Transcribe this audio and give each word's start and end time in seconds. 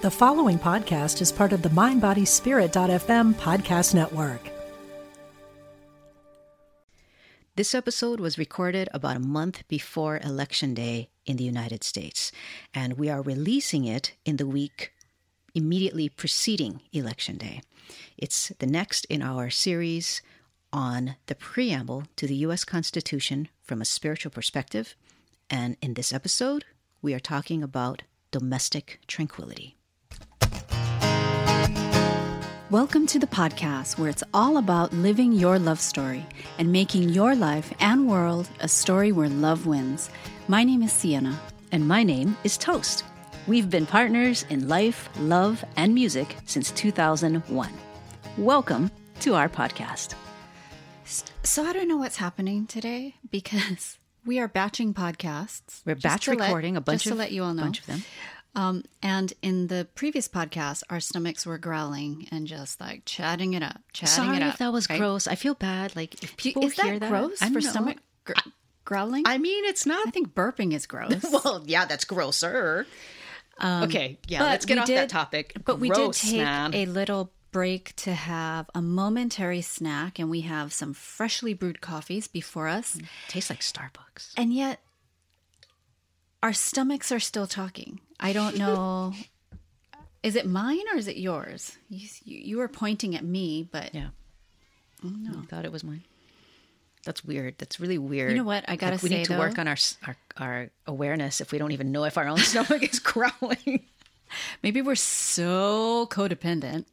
The 0.00 0.12
following 0.12 0.60
podcast 0.60 1.20
is 1.20 1.32
part 1.32 1.52
of 1.52 1.62
the 1.62 1.70
MindBodySpirit.fm 1.70 3.34
podcast 3.34 3.96
network. 3.96 4.48
This 7.56 7.74
episode 7.74 8.20
was 8.20 8.38
recorded 8.38 8.88
about 8.94 9.16
a 9.16 9.20
month 9.20 9.66
before 9.66 10.18
Election 10.18 10.72
Day 10.72 11.10
in 11.26 11.36
the 11.36 11.42
United 11.42 11.82
States, 11.82 12.30
and 12.72 12.92
we 12.92 13.08
are 13.10 13.22
releasing 13.22 13.86
it 13.86 14.14
in 14.24 14.36
the 14.36 14.46
week 14.46 14.92
immediately 15.52 16.08
preceding 16.08 16.80
Election 16.92 17.36
Day. 17.36 17.62
It's 18.16 18.52
the 18.60 18.68
next 18.68 19.04
in 19.06 19.20
our 19.20 19.50
series 19.50 20.22
on 20.72 21.16
the 21.26 21.34
preamble 21.34 22.04
to 22.14 22.28
the 22.28 22.36
U.S. 22.36 22.64
Constitution 22.64 23.48
from 23.64 23.82
a 23.82 23.84
spiritual 23.84 24.30
perspective, 24.30 24.94
and 25.50 25.76
in 25.82 25.94
this 25.94 26.12
episode, 26.12 26.64
we 27.02 27.14
are 27.14 27.18
talking 27.18 27.64
about 27.64 28.02
domestic 28.30 29.00
tranquility. 29.08 29.74
Welcome 32.70 33.06
to 33.08 33.18
the 33.18 33.26
podcast 33.26 33.98
where 33.98 34.10
it's 34.10 34.22
all 34.34 34.58
about 34.58 34.92
living 34.92 35.32
your 35.32 35.58
love 35.58 35.80
story 35.80 36.26
and 36.58 36.70
making 36.70 37.08
your 37.08 37.34
life 37.34 37.72
and 37.80 38.06
world 38.08 38.48
a 38.60 38.68
story 38.68 39.10
where 39.12 39.28
love 39.28 39.66
wins. 39.66 40.10
My 40.48 40.64
name 40.64 40.82
is 40.82 40.92
Siena. 40.92 41.38
And 41.72 41.86
my 41.88 42.02
name 42.02 42.36
is 42.44 42.56
Toast. 42.58 43.04
We've 43.46 43.70
been 43.70 43.86
partners 43.86 44.44
in 44.50 44.68
life, 44.68 45.08
love, 45.18 45.64
and 45.76 45.94
music 45.94 46.36
since 46.46 46.70
2001. 46.72 47.70
Welcome 48.36 48.90
to 49.20 49.34
our 49.34 49.48
podcast. 49.48 50.14
So 51.42 51.64
I 51.64 51.72
don't 51.72 51.88
know 51.88 51.96
what's 51.96 52.16
happening 52.16 52.66
today 52.66 53.14
because 53.30 53.98
we 54.26 54.38
are 54.38 54.48
batching 54.48 54.92
podcasts. 54.94 55.80
We're 55.86 55.94
batch 55.94 56.24
to 56.26 56.32
let- 56.32 56.40
recording 56.46 56.76
a 56.76 56.80
bunch 56.82 57.04
just 57.04 57.06
of 57.06 57.12
to 57.12 57.18
let 57.18 57.32
you 57.32 57.44
all 57.44 57.54
know. 57.54 57.62
bunch 57.62 57.80
of 57.80 57.86
them. 57.86 58.02
Um, 58.54 58.82
and 59.02 59.32
in 59.42 59.68
the 59.68 59.86
previous 59.94 60.26
podcast, 60.26 60.82
our 60.90 60.98
stomachs 61.00 61.46
were 61.46 61.58
growling 61.58 62.26
and 62.32 62.46
just 62.46 62.80
like 62.80 63.02
chatting 63.04 63.52
it 63.54 63.62
up, 63.62 63.80
chatting 63.92 64.24
Sorry 64.24 64.36
it 64.38 64.42
up. 64.42 64.54
if 64.54 64.58
that 64.58 64.72
was 64.72 64.88
right? 64.90 64.98
gross. 64.98 65.26
I 65.28 65.36
feel 65.36 65.54
bad. 65.54 65.94
Like 65.94 66.14
if 66.24 66.30
you- 66.32 66.36
people 66.36 66.64
is 66.64 66.72
hear 66.74 66.98
that, 66.98 67.08
gross 67.10 67.38
for 67.38 67.50
know. 67.50 67.60
stomach 67.60 67.98
gr- 68.24 68.32
growling? 68.84 69.22
I 69.26 69.38
mean, 69.38 69.64
it's 69.64 69.86
not. 69.86 70.08
I 70.08 70.10
think 70.10 70.34
burping 70.34 70.72
is 70.72 70.86
gross. 70.92 71.22
well, 71.30 71.62
yeah, 71.66 71.84
that's 71.84 72.04
grosser. 72.04 72.86
okay, 73.62 74.18
yeah, 74.26 74.40
Um, 74.42 74.46
let's 74.46 74.64
get 74.66 74.78
off 74.78 74.86
did- 74.86 74.96
that 74.98 75.08
topic. 75.10 75.52
But 75.64 75.78
we 75.78 75.90
did 75.90 76.12
take 76.14 76.36
man. 76.42 76.74
a 76.74 76.86
little 76.86 77.30
break 77.52 77.94
to 77.96 78.12
have 78.12 78.68
a 78.74 78.82
momentary 78.82 79.62
snack, 79.62 80.18
and 80.18 80.30
we 80.30 80.40
have 80.42 80.72
some 80.72 80.94
freshly 80.94 81.54
brewed 81.54 81.80
coffees 81.80 82.26
before 82.26 82.66
us. 82.68 82.98
tastes 83.28 83.50
like 83.50 83.60
Starbucks. 83.60 84.32
And 84.36 84.52
yet, 84.52 84.80
our 86.42 86.52
stomachs 86.52 87.12
are 87.12 87.20
still 87.20 87.46
talking. 87.46 88.00
I 88.20 88.32
don't 88.32 88.56
know. 88.56 89.12
is 90.22 90.34
it 90.36 90.46
mine 90.46 90.82
or 90.92 90.96
is 90.98 91.06
it 91.08 91.16
yours? 91.16 91.76
You, 91.88 92.08
you, 92.24 92.38
you 92.38 92.56
were 92.58 92.68
pointing 92.68 93.14
at 93.14 93.24
me, 93.24 93.68
but 93.70 93.94
Yeah. 93.94 94.08
no, 95.02 95.38
I 95.40 95.46
thought 95.46 95.64
it 95.64 95.72
was 95.72 95.84
mine. 95.84 96.02
That's 97.04 97.24
weird. 97.24 97.54
That's 97.58 97.78
really 97.80 97.96
weird. 97.98 98.32
You 98.32 98.38
know 98.38 98.44
what? 98.44 98.64
I 98.68 98.76
gotta 98.76 98.98
we 99.02 99.08
need 99.08 99.26
say, 99.26 99.34
to 99.34 99.38
work 99.38 99.58
on 99.58 99.68
our, 99.68 99.76
our 100.06 100.16
our 100.36 100.70
awareness 100.86 101.40
if 101.40 101.52
we 101.52 101.58
don't 101.58 101.72
even 101.72 101.92
know 101.92 102.04
if 102.04 102.18
our 102.18 102.26
own 102.28 102.38
stomach 102.50 102.82
is 102.82 102.98
growling. 102.98 103.86
maybe 104.62 104.82
we're 104.82 104.94
so 104.96 106.06
codependent. 106.10 106.84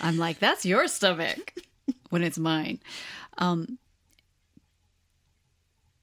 I'm 0.00 0.16
like, 0.18 0.38
that's 0.40 0.64
your 0.64 0.88
stomach 0.88 1.54
when 2.10 2.22
it's 2.24 2.38
mine. 2.38 2.80
Um, 3.38 3.78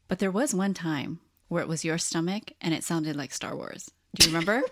but 0.07 0.19
there 0.19 0.31
was 0.31 0.53
one 0.53 0.73
time 0.73 1.19
where 1.49 1.61
it 1.61 1.67
was 1.67 1.83
your 1.83 1.97
stomach 1.97 2.51
and 2.61 2.73
it 2.73 2.83
sounded 2.83 3.15
like 3.15 3.33
Star 3.33 3.55
Wars. 3.55 3.91
Do 4.15 4.27
you 4.29 4.35
remember? 4.35 4.61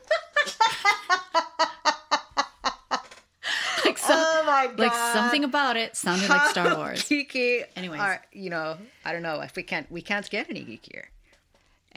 like, 3.86 3.98
some, 3.98 4.18
Oh 4.20 4.44
my 4.46 4.70
like 4.78 4.94
something 5.14 5.44
about 5.44 5.78
it 5.78 5.96
sounded 5.96 6.30
like 6.30 6.50
Star 6.50 6.76
Wars. 6.76 7.04
Geeky. 7.04 7.64
Anyways. 7.76 8.00
Right, 8.00 8.20
you 8.32 8.50
know, 8.50 8.78
I 9.06 9.14
don't 9.14 9.22
know 9.22 9.42
if 9.42 9.56
we 9.56 9.64
can't 9.64 9.90
we 9.92 10.02
can't 10.02 10.28
get 10.30 10.50
any 10.50 10.62
geekier. 10.62 11.04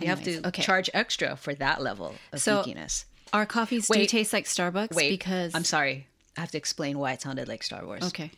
You 0.01 0.09
have 0.09 0.23
to 0.25 0.47
okay. 0.49 0.63
charge 0.63 0.89
extra 0.95 1.37
for 1.37 1.55
that 1.55 1.83
level 1.83 2.15
of 2.33 2.41
So- 2.41 2.63
geekiness. 2.63 3.05
Our 3.33 3.47
coffees 3.47 3.87
do 3.87 4.07
taste 4.07 4.33
like 4.33 4.45
Starbucks 4.47 4.93
Wait, 4.95 5.11
because 5.11 5.55
I'm 5.55 5.63
sorry. 5.63 6.09
I 6.37 6.41
have 6.41 6.51
to 6.51 6.59
explain 6.59 6.99
why 6.99 7.13
it 7.13 7.23
sounded 7.23 7.47
like 7.47 7.63
Star 7.63 7.85
Wars. 7.87 8.03
Okay, 8.03 8.33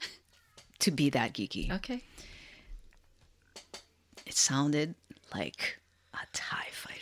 To 0.80 0.90
be 0.90 1.10
that 1.10 1.34
geeky. 1.34 1.70
okay. 1.70 2.02
It 4.24 4.34
sounded 4.34 4.94
like 5.34 5.78
a 6.14 6.18
TIE 6.32 6.68
fighter. 6.72 6.99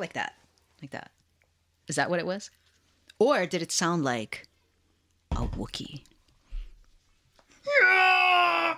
Like 0.00 0.12
that. 0.14 0.34
Like 0.82 0.90
that. 0.90 1.10
Is 1.88 1.96
that 1.96 2.10
what 2.10 2.18
it 2.18 2.26
was? 2.26 2.50
Or 3.18 3.46
did 3.46 3.62
it 3.62 3.72
sound 3.72 4.04
like 4.04 4.46
a 5.32 5.46
Wookiee? 5.46 6.02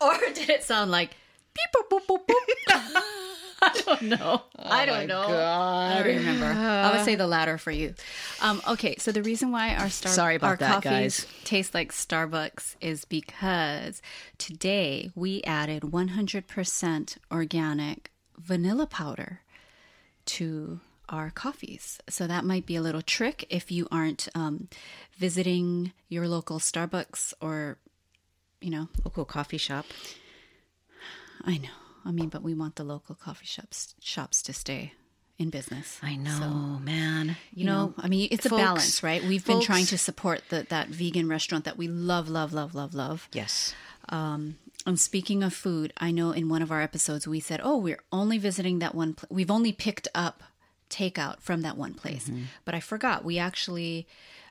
Or 0.00 0.18
did 0.34 0.50
it 0.50 0.64
sound 0.64 0.90
like 0.90 1.16
beep 1.54 1.70
boop 1.72 1.88
boop 1.88 2.04
boop 2.06 2.26
boop? 2.26 3.02
I 3.76 3.82
don't 3.84 4.02
know. 4.02 4.42
I 4.58 4.86
don't 4.86 5.06
know. 5.06 5.22
I 5.22 6.02
don't 6.02 6.16
remember. 6.16 6.46
I 6.46 6.92
would 6.94 7.04
say 7.04 7.14
the 7.14 7.26
latter 7.26 7.58
for 7.58 7.70
you. 7.70 7.94
Um, 8.40 8.60
okay, 8.68 8.96
so 8.98 9.12
the 9.12 9.22
reason 9.22 9.50
why 9.52 9.74
our 9.74 9.88
star 9.90 10.12
Sorry 10.12 10.36
about 10.36 10.48
our 10.48 10.56
that, 10.56 10.82
coffees 10.82 11.24
guys. 11.24 11.26
taste 11.44 11.74
like 11.74 11.92
Starbucks 11.92 12.76
is 12.80 13.04
because 13.04 14.02
today 14.38 15.10
we 15.14 15.42
added 15.44 15.82
100% 15.82 17.16
organic 17.30 18.10
vanilla 18.38 18.86
powder 18.86 19.40
to 20.26 20.80
our 21.08 21.30
coffees. 21.30 21.98
So 22.08 22.26
that 22.26 22.44
might 22.44 22.64
be 22.66 22.76
a 22.76 22.82
little 22.82 23.02
trick 23.02 23.44
if 23.50 23.70
you 23.70 23.86
aren't 23.90 24.28
um, 24.34 24.68
visiting 25.16 25.92
your 26.08 26.26
local 26.28 26.58
Starbucks 26.58 27.34
or, 27.40 27.76
you 28.60 28.70
know, 28.70 28.88
Local 29.04 29.24
coffee 29.24 29.58
shop. 29.58 29.86
I 31.44 31.58
know. 31.58 31.68
I 32.04 32.10
mean, 32.12 32.28
but 32.28 32.42
we 32.42 32.54
want 32.54 32.76
the 32.76 32.84
local 32.84 33.14
coffee 33.14 33.46
shops 33.46 33.94
shops 34.00 34.42
to 34.42 34.52
stay 34.52 34.92
in 35.38 35.50
business. 35.50 35.98
I 36.02 36.16
know, 36.16 36.78
man. 36.82 37.36
You 37.52 37.64
know, 37.66 37.94
I 37.98 38.08
mean, 38.08 38.28
it's 38.30 38.46
folks- 38.46 38.60
a 38.62 38.64
balance, 38.64 39.02
right? 39.02 39.22
We've 39.24 39.44
been 39.44 39.60
trying 39.62 39.86
to 39.86 39.98
support 39.98 40.42
the, 40.50 40.66
that 40.68 40.88
vegan 40.88 41.28
restaurant 41.28 41.64
that 41.64 41.76
we 41.76 41.88
love, 41.88 42.28
love, 42.28 42.52
love, 42.52 42.74
love, 42.74 42.94
love. 42.94 43.28
Yes. 43.32 43.74
Um, 44.08 44.56
and 44.84 44.98
speaking 45.00 45.42
of 45.42 45.54
food, 45.54 45.92
I 45.98 46.10
know 46.10 46.32
in 46.32 46.48
one 46.48 46.60
of 46.62 46.70
our 46.72 46.82
episodes 46.82 47.26
we 47.28 47.40
said, 47.40 47.60
"Oh, 47.62 47.76
we're 47.78 48.00
only 48.10 48.36
visiting 48.38 48.80
that 48.80 48.94
one. 48.94 49.14
Pl- 49.14 49.28
we've 49.30 49.50
only 49.50 49.72
picked 49.72 50.08
up 50.14 50.42
takeout 50.90 51.40
from 51.40 51.62
that 51.62 51.76
one 51.76 51.94
place." 51.94 52.28
But 52.64 52.74
I 52.74 52.80
forgot 52.80 53.24
we 53.24 53.38
actually 53.38 54.06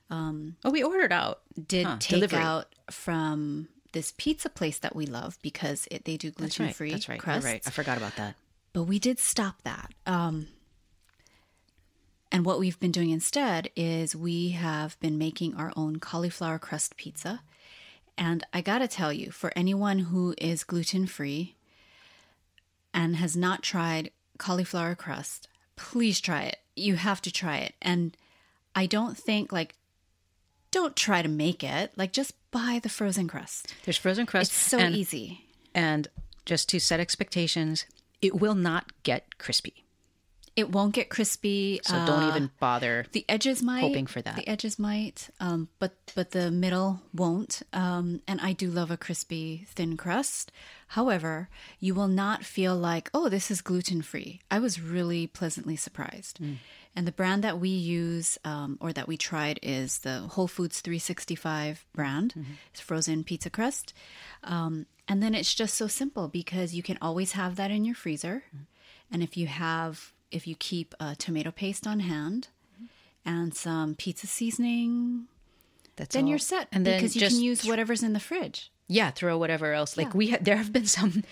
Um, 0.10 0.58
Oh, 0.66 0.72
we 0.72 0.84
ordered 0.84 1.14
out. 1.14 1.40
did 1.68 1.86
Huh, 1.86 1.96
takeout 2.00 2.66
from 2.90 3.70
this 3.92 4.14
pizza 4.18 4.50
place 4.50 4.80
that 4.80 4.96
we 4.96 5.06
love 5.06 5.38
because 5.42 5.88
it, 5.92 6.06
they 6.06 6.18
do 6.18 6.32
gluten 6.32 6.72
free. 6.74 6.92
That's 6.92 7.10
right. 7.10 7.16
You're 7.16 7.22
crusts. 7.24 7.46
right. 7.46 7.62
I 7.66 7.70
forgot 7.72 7.98
about 7.98 8.16
that. 8.16 8.36
but 8.74 8.84
we 8.84 9.00
did 9.00 9.20
stop 9.20 9.62
that. 9.64 9.94
Um, 10.06 10.48
and 12.32 12.46
what 12.46 12.60
we've 12.60 12.80
been 12.80 12.92
doing 12.92 13.10
instead 13.10 13.70
is 13.76 14.16
we 14.16 14.50
have 14.50 14.98
been 15.02 15.18
making 15.18 15.56
our 15.56 15.74
own 15.76 15.98
cauliflower 16.00 16.58
crust 16.60 16.96
pizza. 16.96 17.42
And 18.18 18.46
I 18.54 18.62
gotta 18.62 18.88
tell 18.88 19.12
you, 19.12 19.32
for 19.32 19.52
anyone 19.56 20.00
who 20.00 20.34
is 20.38 20.64
gluten 20.64 21.08
free 21.08 21.56
and 22.94 23.18
has 23.18 23.36
not 23.36 23.64
tried 23.64 24.12
cauliflower 24.38 24.96
crust, 24.96 25.48
please 25.76 26.22
try 26.22 26.44
it. 26.44 26.58
You 26.76 26.96
have 26.96 27.22
to 27.24 27.32
try 27.32 27.58
it. 27.58 27.74
And 27.82 28.16
I 28.76 28.86
don't 28.86 29.18
think, 29.18 29.52
like, 29.52 29.76
don't 30.72 30.96
try 30.96 31.22
to 31.22 31.30
make 31.30 31.64
it. 31.64 31.92
Like, 31.96 32.12
just 32.12 32.34
buy 32.52 32.80
the 32.82 32.90
frozen 32.90 33.28
crust. 33.28 33.74
There's 33.86 33.98
frozen 33.98 34.26
crust. 34.26 34.52
It's 34.52 34.60
so 34.60 34.80
and, 34.80 34.96
easy. 34.96 35.46
And 35.76 36.08
just 36.46 36.70
to 36.70 36.80
set 36.80 37.00
expectations, 37.00 37.86
it 38.22 38.36
will 38.36 38.56
not 38.56 38.92
get 39.04 39.38
crispy. 39.38 39.86
It 40.56 40.70
won't 40.70 40.94
get 40.94 41.10
crispy. 41.10 41.80
So 41.84 41.94
don't 42.06 42.24
uh, 42.24 42.28
even 42.28 42.52
bother. 42.60 43.06
The 43.14 43.24
edges 43.30 43.64
might 43.64 43.82
hoping 43.82 44.06
for 44.06 44.22
that. 44.22 44.36
The 44.36 44.48
edges 44.50 44.78
might, 44.78 45.30
um, 45.40 45.70
but 45.80 45.94
but 46.14 46.32
the 46.32 46.52
middle 46.52 47.02
won't. 47.14 47.62
Um, 47.72 48.22
and 48.28 48.42
I 48.42 48.52
do 48.52 48.70
love 48.70 48.92
a 48.92 48.98
crispy 48.98 49.66
thin 49.70 49.96
crust. 49.96 50.52
However, 50.88 51.48
you 51.80 51.96
will 51.96 52.10
not 52.10 52.44
feel 52.44 52.76
like 52.76 53.10
oh 53.14 53.30
this 53.30 53.50
is 53.50 53.62
gluten 53.62 54.02
free. 54.02 54.42
I 54.52 54.60
was 54.60 54.82
really 54.82 55.26
pleasantly 55.26 55.78
surprised. 55.78 56.40
Mm. 56.42 56.58
And 56.96 57.08
the 57.08 57.12
brand 57.14 57.44
that 57.44 57.60
we 57.60 57.70
use 57.70 58.38
um, 58.44 58.78
or 58.82 58.92
that 58.92 59.08
we 59.08 59.16
tried 59.16 59.60
is 59.64 60.00
the 60.00 60.20
Whole 60.22 60.48
Foods 60.48 60.82
365 60.82 61.86
brand. 61.94 62.34
Mm-hmm. 62.38 62.54
It's 62.72 62.82
frozen 62.82 63.24
pizza 63.24 63.50
crust. 63.50 63.94
Um, 64.44 64.86
and 65.08 65.24
then 65.24 65.34
it's 65.34 65.54
just 65.54 65.76
so 65.76 65.88
simple 65.88 66.28
because 66.28 66.76
you 66.76 66.84
can 66.84 66.98
always 67.02 67.32
have 67.34 67.56
that 67.56 67.72
in 67.72 67.86
your 67.86 67.96
freezer. 67.96 68.44
Mm. 68.56 68.60
And 69.12 69.24
if 69.24 69.38
you 69.38 69.48
have, 69.48 70.12
if 70.32 70.48
you 70.48 70.56
keep 70.56 70.94
a 71.00 71.16
tomato 71.16 71.52
paste 71.52 71.88
on 71.88 72.02
hand 72.02 72.50
and 73.26 73.54
some 73.54 73.96
pizza 73.96 74.28
seasoning, 74.28 75.28
That's 75.96 76.14
then 76.16 76.26
all. 76.26 76.30
you're 76.30 76.40
set. 76.40 76.68
And 76.72 76.86
then 76.86 76.98
because 77.00 77.16
you 77.16 77.28
can 77.28 77.40
use 77.40 77.64
whatever's 77.66 78.04
in 78.04 78.14
the 78.14 78.20
fridge. 78.20 78.72
yeah, 78.88 79.12
throw 79.12 79.38
whatever 79.38 79.74
else. 79.74 79.96
Like 79.98 80.14
we, 80.14 80.32
ha- 80.32 80.38
there 80.42 80.58
have 80.58 80.74
been 80.74 80.86
some 80.88 81.24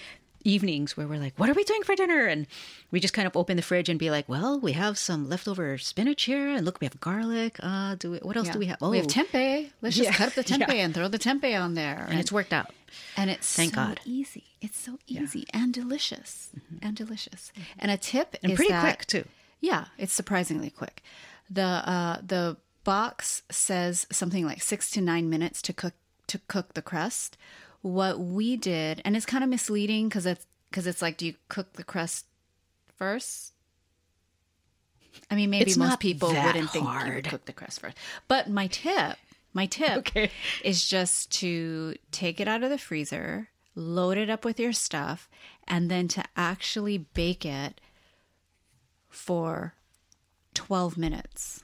evenings 0.43 0.95
where 0.95 1.07
we're 1.07 1.19
like, 1.19 1.33
what 1.37 1.49
are 1.49 1.53
we 1.53 1.63
doing 1.63 1.83
for 1.83 1.95
dinner? 1.95 2.25
And 2.27 2.47
we 2.91 2.99
just 2.99 3.13
kind 3.13 3.27
of 3.27 3.35
open 3.35 3.55
the 3.57 3.61
fridge 3.63 3.89
and 3.89 3.99
be 3.99 4.09
like, 4.09 4.27
well, 4.29 4.59
we 4.59 4.71
have 4.73 4.97
some 4.97 5.27
leftover 5.29 5.77
spinach 5.77 6.23
here, 6.23 6.49
and 6.49 6.65
look, 6.65 6.79
we 6.81 6.85
have 6.85 6.99
garlic. 6.99 7.57
Uh, 7.61 7.95
do 7.95 8.11
we, 8.11 8.17
what 8.19 8.37
else 8.37 8.47
Yeah. 8.47 8.53
do 8.53 8.59
we 8.59 8.65
have? 8.67 8.77
Oh, 8.81 8.89
We 8.89 8.97
have 8.97 9.07
tempeh. 9.07 9.69
Let's 9.81 9.95
just 9.97 10.11
cut 10.11 10.27
up 10.29 10.33
the 10.35 10.43
tempeh 10.53 10.67
Yeah. 10.75 10.85
and 10.85 10.93
throw 10.93 11.07
the 11.07 11.19
tempeh 11.19 11.59
on 11.61 11.73
there. 11.73 12.05
and 12.09 12.19
it's 12.19 12.31
worked 12.31 12.53
out. 12.53 12.73
and 13.17 13.29
it's 13.29 13.53
Thank 13.55 13.73
so 13.73 13.81
God. 13.85 13.99
easy. 14.05 14.43
It's 14.61 14.77
so 14.79 14.97
easy 15.07 15.45
and 15.53 15.73
delicious 15.73 16.49
and 16.81 16.95
delicious. 16.95 17.51
And 17.77 17.91
a 17.91 17.97
tip 17.97 18.35
And 18.43 18.51
is 18.53 18.55
pretty 18.55 18.71
that- 18.71 18.81
quick 18.83 19.05
too. 19.07 19.25
Yeah, 19.61 19.85
it's 19.97 20.13
surprisingly 20.13 20.69
quick. 20.69 21.03
The 21.49 21.61
uh, 21.63 22.21
the 22.25 22.57
box 22.85 23.43
says 23.51 24.07
something 24.11 24.45
like 24.45 24.61
six 24.63 24.89
to 24.91 25.01
nine 25.01 25.29
minutes 25.29 25.61
to 25.63 25.73
cook 25.73 25.93
to 26.27 26.39
cook 26.47 26.73
the 26.75 26.81
crust. 26.81 27.37
What 27.81 28.19
we 28.19 28.57
did, 28.57 29.01
and 29.05 29.15
it's 29.15 29.25
kind 29.25 29.43
of 29.43 29.49
misleading 29.49 30.09
because 30.09 30.25
it's 30.25 30.45
because 30.69 30.85
it's 30.85 31.01
like, 31.01 31.17
do 31.17 31.25
you 31.25 31.33
cook 31.47 31.73
the 31.73 31.83
crust 31.83 32.25
first? 32.97 33.53
I 35.31 35.35
mean, 35.35 35.49
maybe 35.49 35.69
It's 35.71 35.77
most 35.77 35.99
people 35.99 36.29
wouldn't 36.29 36.69
think 36.71 36.85
you 37.05 37.13
would 37.15 37.27
cook 37.27 37.45
the 37.45 37.53
crust 37.53 37.79
first. 37.81 37.97
But 38.27 38.49
my 38.49 38.67
tip, 38.67 39.17
my 39.53 39.65
tip, 39.65 39.97
Okay. 39.99 40.29
is 40.63 40.87
just 40.87 41.31
to 41.39 41.95
take 42.11 42.39
it 42.39 42.47
out 42.47 42.63
of 42.63 42.69
the 42.69 42.77
freezer, 42.77 43.49
load 43.75 44.17
it 44.17 44.29
up 44.29 44.43
with 44.45 44.59
your 44.59 44.73
stuff, 44.73 45.29
and 45.67 45.89
then 45.89 46.07
to 46.09 46.23
actually 46.35 46.97
bake 46.99 47.45
it 47.45 47.79
for 49.09 49.73
12 50.53 50.97
minutes. 50.97 51.63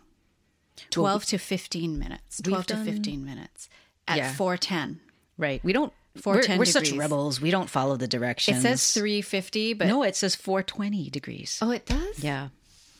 12 0.90 1.26
to 1.26 1.38
15 1.38 1.98
minutes. 2.00 2.42
12 2.44 2.66
to 2.68 2.74
done- 2.76 2.86
15 2.86 3.24
minutes 3.26 3.70
at 4.08 4.18
Yeah. 4.18 4.34
410. 4.34 5.02
Right. 5.38 5.64
We 5.64 5.74
don't. 5.74 5.94
We're, 6.24 6.58
we're 6.58 6.66
such 6.66 6.92
rebels. 6.94 7.42
We 7.42 7.52
don't 7.52 7.70
follow 7.70 7.98
the 7.98 8.08
directions. 8.08 8.60
It 8.60 8.62
says 8.62 8.94
350, 8.94 9.74
but 9.74 9.88
no. 9.88 10.04
It 10.04 10.16
says 10.16 10.36
420 10.36 11.10
degrees. 11.10 11.60
Oh, 11.62 11.72
it 11.72 11.86
does? 11.86 12.24
Yeah. 12.24 12.50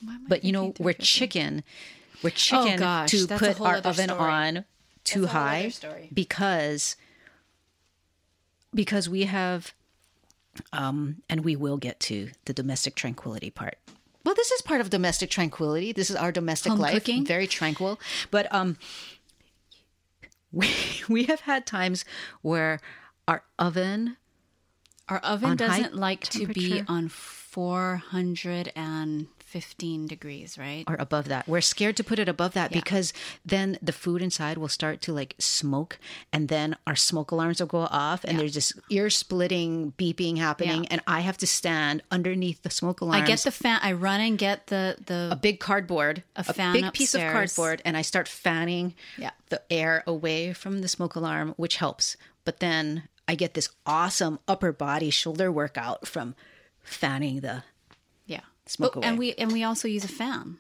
Why 0.04 0.16
am 0.16 0.22
I 0.26 0.30
But 0.30 0.44
you 0.44 0.52
know, 0.52 0.74
we're 0.80 0.94
chicken. 0.94 1.64
We're 2.24 2.30
chicken 2.32 2.80
gosh, 2.80 3.12
to 3.12 3.28
put 3.28 3.62
our 3.62 3.78
oven 3.78 4.10
story. 4.10 4.20
on 4.20 4.66
too 5.04 5.22
That's 5.22 5.34
a 5.34 5.38
whole 5.38 5.48
other 5.48 5.70
high 5.70 6.08
because 6.14 6.96
because 8.74 9.08
we 9.08 9.24
have 9.24 9.74
um 10.74 11.18
and 11.30 11.44
we 11.44 11.56
will 11.56 11.78
get 11.78 12.00
to 12.02 12.30
the 12.46 12.54
domestic 12.54 12.96
tranquility 12.96 13.50
part. 13.50 13.78
Well, 14.24 14.36
this 14.36 14.50
is 14.52 14.62
part 14.64 14.82
of 14.82 14.90
domestic 14.90 15.30
tranquility. 15.30 15.92
This 15.92 16.10
is 16.10 16.16
our 16.16 16.32
domestic 16.32 16.72
Home 16.72 16.80
life, 16.80 16.94
cooking? 16.96 17.26
very 17.26 17.48
tranquil. 17.48 18.00
But 18.32 18.52
um 18.54 18.78
we 20.52 20.70
we 21.08 21.24
have 21.26 21.42
had 21.42 21.66
times 21.66 22.06
where 22.42 22.80
our 23.27 23.44
oven 23.60 24.16
Our 25.10 25.18
oven 25.19 25.57
doesn't 25.57 25.95
like 25.95 26.22
to 26.30 26.48
be 26.48 26.81
on 26.88 27.10
415 27.10 30.07
degrees, 30.07 30.57
right? 30.57 30.83
or 30.88 30.95
above 31.00 31.27
that. 31.30 31.48
We're 31.48 31.62
scared 31.62 31.95
to 31.98 32.04
put 32.04 32.19
it 32.19 32.27
above 32.27 32.54
that 32.54 32.72
because 32.72 33.13
then 33.45 33.77
the 33.81 33.92
food 33.94 34.22
inside 34.22 34.57
will 34.57 34.68
start 34.68 35.01
to 35.01 35.13
like 35.13 35.36
smoke 35.39 35.98
and 36.33 36.50
then 36.50 36.75
our 36.86 36.95
smoke 36.95 37.31
alarms 37.31 37.60
will 37.60 37.68
go 37.68 37.88
off 37.89 38.24
and 38.25 38.38
there's 38.39 38.54
this 38.56 38.74
ear 38.89 39.10
splitting 39.10 39.94
beeping 39.98 40.38
happening 40.38 40.83
Yeah. 40.83 40.89
and 40.92 41.01
I 41.07 41.21
have 41.21 41.38
to 41.38 41.48
stand 41.48 42.04
underneath 42.12 42.62
the 42.63 42.69
smoke 42.69 43.01
alarm. 43.01 43.24
I 43.24 43.25
get 43.25 43.39
the 43.39 43.51
fan. 43.51 43.80
I 43.81 43.94
run 43.94 44.19
and 44.21 44.38
get 44.38 44.68
the 44.68 44.98
the 45.06 45.30
a 45.31 45.36
big 45.36 45.60
cardboard, 45.60 46.24
a, 46.36 46.44
fan 46.44 46.74
big 46.74 46.92
piece 46.94 47.16
of 47.16 47.21
cardboard, 47.21 47.81
and 47.86 47.95
I 47.95 48.01
start 48.01 48.28
fanning 48.28 48.94
Yeah. 49.18 49.31
the 49.50 49.62
air 49.71 50.04
away 50.06 50.54
from 50.54 50.81
the 50.81 50.88
smoke 50.88 51.16
alarm, 51.16 51.54
which 51.57 51.78
helps. 51.78 52.18
But 52.44 52.60
then 52.60 53.04
I 53.27 53.36
get 53.36 53.54
this 53.54 53.69
awesome 53.86 54.39
upper 54.48 54.72
body 54.72 55.10
shoulder 55.10 55.51
workout 55.51 56.07
from 56.07 56.36
fanning 56.83 57.42
the. 57.42 57.63
yeah. 58.25 58.42
Smoke 58.68 58.95
But- 58.95 59.04
and 59.06 59.18
we 59.19 59.33
and 59.33 59.51
we 59.51 59.63
also 59.63 59.88
use 59.88 60.04
a 60.04 60.07
fan, 60.10 60.57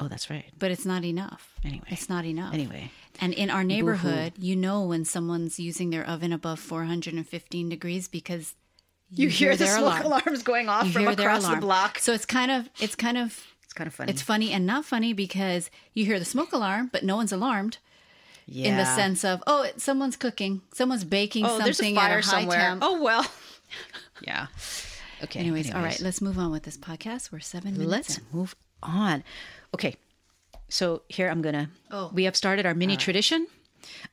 Oh, 0.00 0.08
that's 0.08 0.28
right. 0.30 0.46
but 0.58 0.70
it's 0.70 0.84
not 0.86 1.04
enough. 1.04 1.54
Anyway. 1.64 1.84
it's 1.88 2.08
not 2.08 2.24
enough. 2.24 2.52
Anyway. 2.54 2.90
And 3.20 3.32
in 3.34 3.50
our 3.50 3.62
neighborhood, 3.64 4.32
you 4.38 4.56
know 4.56 4.82
when 4.82 5.04
someone's 5.04 5.60
using 5.60 5.90
their 5.90 6.04
oven 6.06 6.32
above 6.32 6.58
415 6.60 7.68
degrees 7.68 8.08
because 8.08 8.54
You, 9.10 9.28
hear, 9.28 9.52
the 9.56 9.64
their 9.64 9.76
smoke 9.76 10.00
alarm. 10.00 10.06
alarms 10.06 10.42
going 10.42 10.68
off 10.68 10.86
You 10.86 10.92
from 10.92 11.08
across 11.08 11.46
the 11.46 11.56
block. 11.56 11.98
So 11.98 12.12
it's 12.12 12.24
kind 12.26 12.50
of 12.50 12.68
it's 12.80 12.94
kind 12.96 13.18
of 13.18 13.46
It's 13.64 13.72
kind 13.74 13.86
of 13.86 13.94
funny. 13.94 14.10
it's 14.12 14.22
funny 14.22 14.50
and 14.52 14.66
not 14.66 14.84
funny 14.84 15.12
because 15.12 15.70
you 15.94 16.04
hear 16.06 16.18
the 16.18 16.24
smoke 16.24 16.52
alarm, 16.52 16.88
but 16.92 17.04
no 17.04 17.16
one's 17.16 17.32
alarmed. 17.32 17.78
In 18.48 18.76
the 18.76 18.84
sense 18.84 19.24
of 19.24 19.42
oh 19.46 19.66
someone's 19.76 20.16
cooking 20.16 20.62
someone's 20.72 21.04
baking 21.04 21.44
oh, 21.46 21.58
there's 21.58 21.70
a 21.80 21.84
something 21.84 21.94
fire 21.94 22.18
a 22.18 22.22
high 22.22 22.40
somewhere. 22.40 22.58
temp 22.58 22.82
Oh 22.84 23.00
well. 23.02 23.26
yeah. 24.22 24.46
Okay. 25.24 25.40
anyways, 25.40 25.72
all 25.72 25.82
right 25.82 26.00
let's 26.00 26.20
move 26.20 26.38
on 26.38 26.50
with 26.50 26.64
this 26.64 26.76
podcast 26.76 27.30
we're 27.32 27.40
seven 27.40 27.72
minutes 27.72 27.90
Let's 27.90 28.18
in. 28.18 28.24
move 28.32 28.54
on. 28.82 29.22
Okay. 29.74 29.96
So 30.68 31.02
here 31.08 31.28
I'm 31.28 31.42
gonna. 31.42 31.70
Oh. 31.90 32.10
We 32.12 32.24
have 32.24 32.34
started 32.36 32.64
our 32.66 32.74
mini 32.74 32.96
tradition 32.96 33.46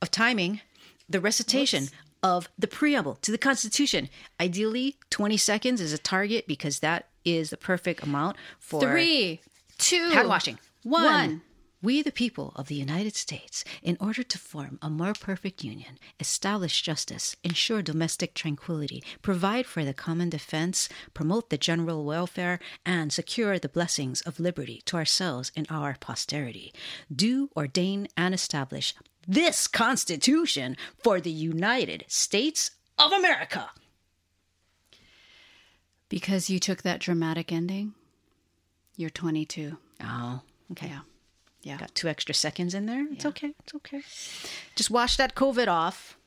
of 0.02 0.12
timing 0.12 0.62
the 1.08 1.20
recitation 1.22 1.88
of 2.22 2.50
the 2.58 2.68
preamble 2.68 3.16
to 3.22 3.31
the 3.31 3.38
Constitution. 3.38 4.10
Ideally, 4.40 4.98
20 5.10 5.38
seconds 5.38 5.81
is 5.81 5.94
a 5.94 5.98
target 5.98 6.48
because 6.48 6.80
that 6.80 7.08
is 7.26 7.50
the 7.50 7.58
perfect 7.58 8.04
amount 8.04 8.38
for 8.60 8.81
three 8.81 9.42
two 9.78 10.10
hand 10.10 10.28
washing. 10.28 10.60
one. 10.84 11.42
We, 11.81 12.02
the 12.02 12.12
people 12.12 12.52
of 12.58 12.68
the 12.68 12.76
United 12.76 13.16
States, 13.16 13.64
in 13.81 13.96
order 14.02 14.22
to 14.22 14.38
form 14.38 14.80
a 14.81 14.90
more 14.90 15.14
perfect 15.14 15.64
union, 15.64 15.98
establish 16.20 16.81
justice, 16.81 17.38
ensure 17.42 17.81
domestic 17.81 18.34
tranquility, 18.34 19.02
provide 19.22 19.66
for 19.66 19.86
the 19.86 19.94
common 19.94 20.30
defense, 20.30 20.90
promote 21.14 21.50
the 21.50 21.58
general 21.58 22.04
welfare, 22.04 22.60
and 22.86 23.14
secure 23.14 23.58
the 23.58 23.70
blessings 23.70 24.20
of 24.22 24.42
liberty 24.42 24.81
to 24.86 24.98
ourselves 24.98 25.54
and 25.56 25.68
our 25.70 25.96
posterity, 26.02 26.74
do 27.14 27.50
ordain 27.56 28.10
and 28.18 28.34
establish 28.34 28.94
this 29.26 29.66
Constitution 29.68 30.76
for 31.02 31.22
the 31.22 31.31
United 31.31 32.04
States 32.10 32.72
of 32.98 33.14
America. 33.14 33.70
because 36.10 36.50
you 36.50 36.60
took 36.60 36.81
that 36.81 37.00
dramatic 37.00 37.52
ending 37.52 37.94
you're 38.98 39.10
22 39.10 39.78
Oh, 40.04 40.42
okay. 40.72 40.88
yeah 40.88 41.00
yeah 41.69 41.77
Got 41.77 41.95
two 41.95 42.07
extra 42.07 42.33
seconds 42.33 42.74
in 42.74 42.86
there. 42.88 43.06
It's 43.12 43.25
okay. 43.25 43.54
It's 43.60 43.75
okay. 43.75 44.01
Just 44.75 44.89
wash 44.89 45.18
that 45.18 45.36
COVID 45.36 45.68
off. 45.68 46.18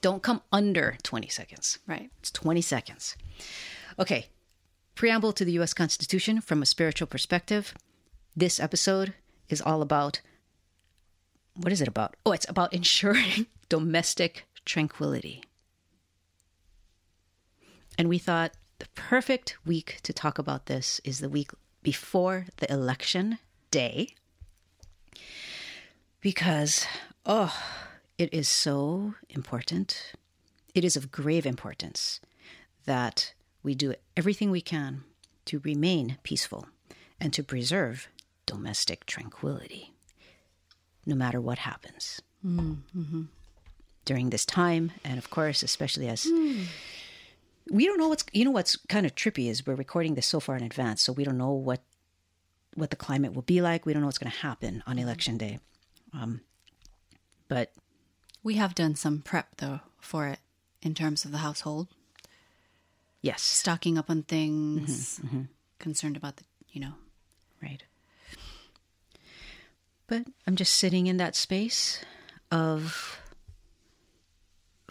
Don't 0.00 0.22
come 0.22 0.42
under 0.52 0.96
20 1.02 1.28
seconds. 1.28 1.78
right 1.86 2.10
It's 2.20 2.30
20 2.30 2.60
seconds. 2.60 3.16
Okay. 3.98 4.28
Preamble 4.94 5.32
to 5.32 5.44
the 5.44 5.52
U.S. 5.52 5.74
Constitution 5.74 6.40
from 6.40 6.62
a 6.62 6.66
spiritual 6.66 7.06
perspective. 7.06 7.74
This 8.36 8.60
episode 8.60 9.14
is 9.48 9.60
all 9.60 9.82
about 9.82 10.20
what 11.56 11.72
is 11.72 11.80
it 11.80 11.88
about? 11.88 12.16
Oh, 12.26 12.32
it's 12.32 12.48
about 12.48 12.72
ensuring 12.72 13.46
domestic 13.68 14.46
tranquility. 14.64 15.44
And 17.96 18.08
we 18.08 18.18
thought 18.18 18.52
the 18.78 18.86
perfect 18.94 19.56
week 19.64 20.00
to 20.02 20.12
talk 20.12 20.38
about 20.38 20.66
this 20.66 21.00
is 21.04 21.20
the 21.20 21.28
week 21.28 21.50
before 21.82 22.46
the 22.56 22.70
election 22.72 23.38
day. 23.74 24.14
Because, 26.20 26.86
oh, 27.26 27.52
it 28.16 28.32
is 28.32 28.48
so 28.48 29.14
important. 29.28 30.12
It 30.76 30.84
is 30.84 30.96
of 30.96 31.10
grave 31.10 31.44
importance 31.44 32.20
that 32.86 33.34
we 33.64 33.74
do 33.74 33.94
everything 34.16 34.52
we 34.52 34.60
can 34.60 35.02
to 35.46 35.58
remain 35.64 36.18
peaceful 36.22 36.68
and 37.20 37.32
to 37.32 37.42
preserve 37.42 38.08
domestic 38.46 39.06
tranquility, 39.06 39.92
no 41.04 41.16
matter 41.16 41.40
what 41.40 41.58
happens. 41.58 42.22
Mm-hmm. 42.46 43.22
During 44.04 44.30
this 44.30 44.44
time, 44.44 44.92
and 45.02 45.18
of 45.18 45.30
course, 45.30 45.62
especially 45.62 46.08
as 46.08 46.28
hmm. 46.30 46.64
we 47.70 47.86
don't 47.86 47.98
know 47.98 48.08
what's 48.08 48.24
you 48.34 48.44
know 48.44 48.50
what's 48.50 48.76
kind 48.94 49.06
of 49.06 49.14
trippy 49.14 49.48
is 49.48 49.66
we're 49.66 49.74
recording 49.74 50.14
this 50.14 50.26
so 50.26 50.40
far 50.40 50.54
in 50.54 50.62
advance, 50.62 51.00
so 51.00 51.12
we 51.14 51.24
don't 51.24 51.38
know 51.38 51.52
what 51.52 51.80
what 52.76 52.90
the 52.90 52.96
climate 52.96 53.34
will 53.34 53.42
be 53.42 53.60
like. 53.60 53.86
We 53.86 53.92
don't 53.92 54.02
know 54.02 54.06
what's 54.06 54.18
going 54.18 54.32
to 54.32 54.38
happen 54.38 54.82
on 54.86 54.96
mm-hmm. 54.96 55.04
election 55.04 55.38
day. 55.38 55.58
Um, 56.12 56.40
but 57.48 57.72
we 58.42 58.54
have 58.54 58.74
done 58.74 58.94
some 58.94 59.20
prep 59.20 59.56
though 59.56 59.80
for 60.00 60.26
it 60.28 60.38
in 60.82 60.94
terms 60.94 61.24
of 61.24 61.32
the 61.32 61.38
household 61.38 61.88
yes, 63.24 63.40
stocking 63.40 63.96
up 63.96 64.10
on 64.10 64.22
things 64.22 65.18
mm-hmm, 65.18 65.26
mm-hmm. 65.26 65.42
concerned 65.78 66.16
about 66.16 66.36
the 66.36 66.44
you 66.68 66.80
know 66.80 66.92
right. 67.62 67.82
But 70.06 70.26
I'm 70.46 70.56
just 70.56 70.74
sitting 70.74 71.06
in 71.06 71.16
that 71.16 71.34
space 71.34 72.04
of 72.52 73.18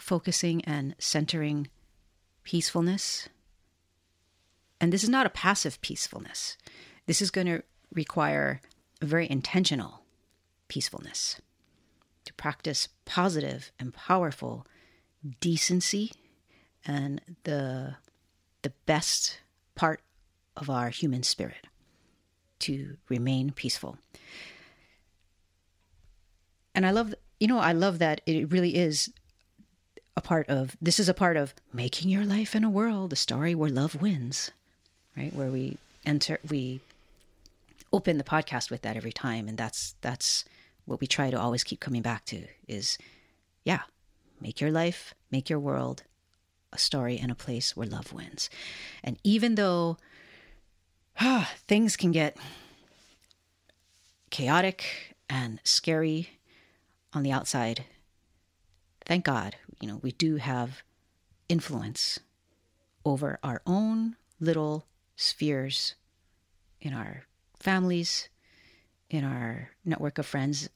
focusing 0.00 0.64
and 0.64 0.96
centering 0.98 1.68
peacefulness. 2.42 3.28
And 4.80 4.92
this 4.92 5.04
is 5.04 5.08
not 5.08 5.26
a 5.26 5.30
passive 5.30 5.80
peacefulness. 5.80 6.58
This 7.06 7.22
is 7.22 7.30
going 7.30 7.46
to 7.46 7.62
require 7.94 8.60
a 9.00 9.06
very 9.06 9.30
intentional 9.30 10.02
peacefulness 10.68 11.40
to 12.24 12.32
practice 12.34 12.88
positive 13.04 13.70
and 13.78 13.94
powerful 13.94 14.66
decency 15.40 16.12
and 16.84 17.20
the 17.44 17.96
the 18.62 18.72
best 18.86 19.38
part 19.74 20.00
of 20.56 20.70
our 20.70 20.88
human 20.88 21.22
spirit 21.22 21.66
to 22.58 22.96
remain 23.08 23.50
peaceful. 23.50 23.98
And 26.74 26.86
I 26.86 26.90
love, 26.90 27.14
you 27.38 27.46
know, 27.46 27.58
I 27.58 27.72
love 27.72 27.98
that 27.98 28.22
it 28.26 28.50
really 28.50 28.76
is 28.76 29.12
a 30.16 30.20
part 30.20 30.48
of 30.48 30.76
this 30.80 30.98
is 30.98 31.08
a 31.08 31.14
part 31.14 31.36
of 31.36 31.54
making 31.72 32.08
your 32.08 32.24
life 32.24 32.54
in 32.54 32.64
a 32.64 32.70
world, 32.70 33.12
a 33.12 33.16
story 33.16 33.54
where 33.54 33.70
love 33.70 34.00
wins, 34.00 34.50
right? 35.16 35.32
Where 35.34 35.50
we 35.50 35.76
enter, 36.06 36.38
we 36.48 36.80
open 37.94 38.18
the 38.18 38.24
podcast 38.24 38.72
with 38.72 38.82
that 38.82 38.96
every 38.96 39.12
time, 39.12 39.46
and 39.46 39.56
that's 39.56 39.94
that's 40.00 40.44
what 40.84 41.00
we 41.00 41.06
try 41.06 41.30
to 41.30 41.40
always 41.40 41.62
keep 41.62 41.78
coming 41.78 42.02
back 42.02 42.24
to 42.24 42.44
is, 42.66 42.98
yeah, 43.64 43.82
make 44.40 44.60
your 44.60 44.72
life, 44.72 45.14
make 45.30 45.48
your 45.48 45.60
world 45.60 46.02
a 46.72 46.78
story 46.78 47.16
and 47.16 47.30
a 47.30 47.36
place 47.36 47.76
where 47.76 47.86
love 47.86 48.12
wins. 48.12 48.50
And 49.04 49.16
even 49.22 49.54
though 49.54 49.96
ah, 51.20 51.52
things 51.68 51.96
can 51.96 52.10
get 52.10 52.36
chaotic 54.30 55.14
and 55.30 55.60
scary 55.62 56.40
on 57.12 57.22
the 57.22 57.30
outside, 57.30 57.84
thank 59.06 59.24
God, 59.24 59.54
you 59.80 59.86
know, 59.86 60.00
we 60.02 60.10
do 60.10 60.36
have 60.36 60.82
influence 61.48 62.18
over 63.04 63.38
our 63.44 63.62
own 63.64 64.16
little 64.40 64.86
spheres 65.14 65.94
in 66.80 66.92
our 66.92 67.26
families, 67.64 68.28
in 69.10 69.24
our 69.24 69.70
network 69.84 70.18
of 70.18 70.26
friends 70.26 70.68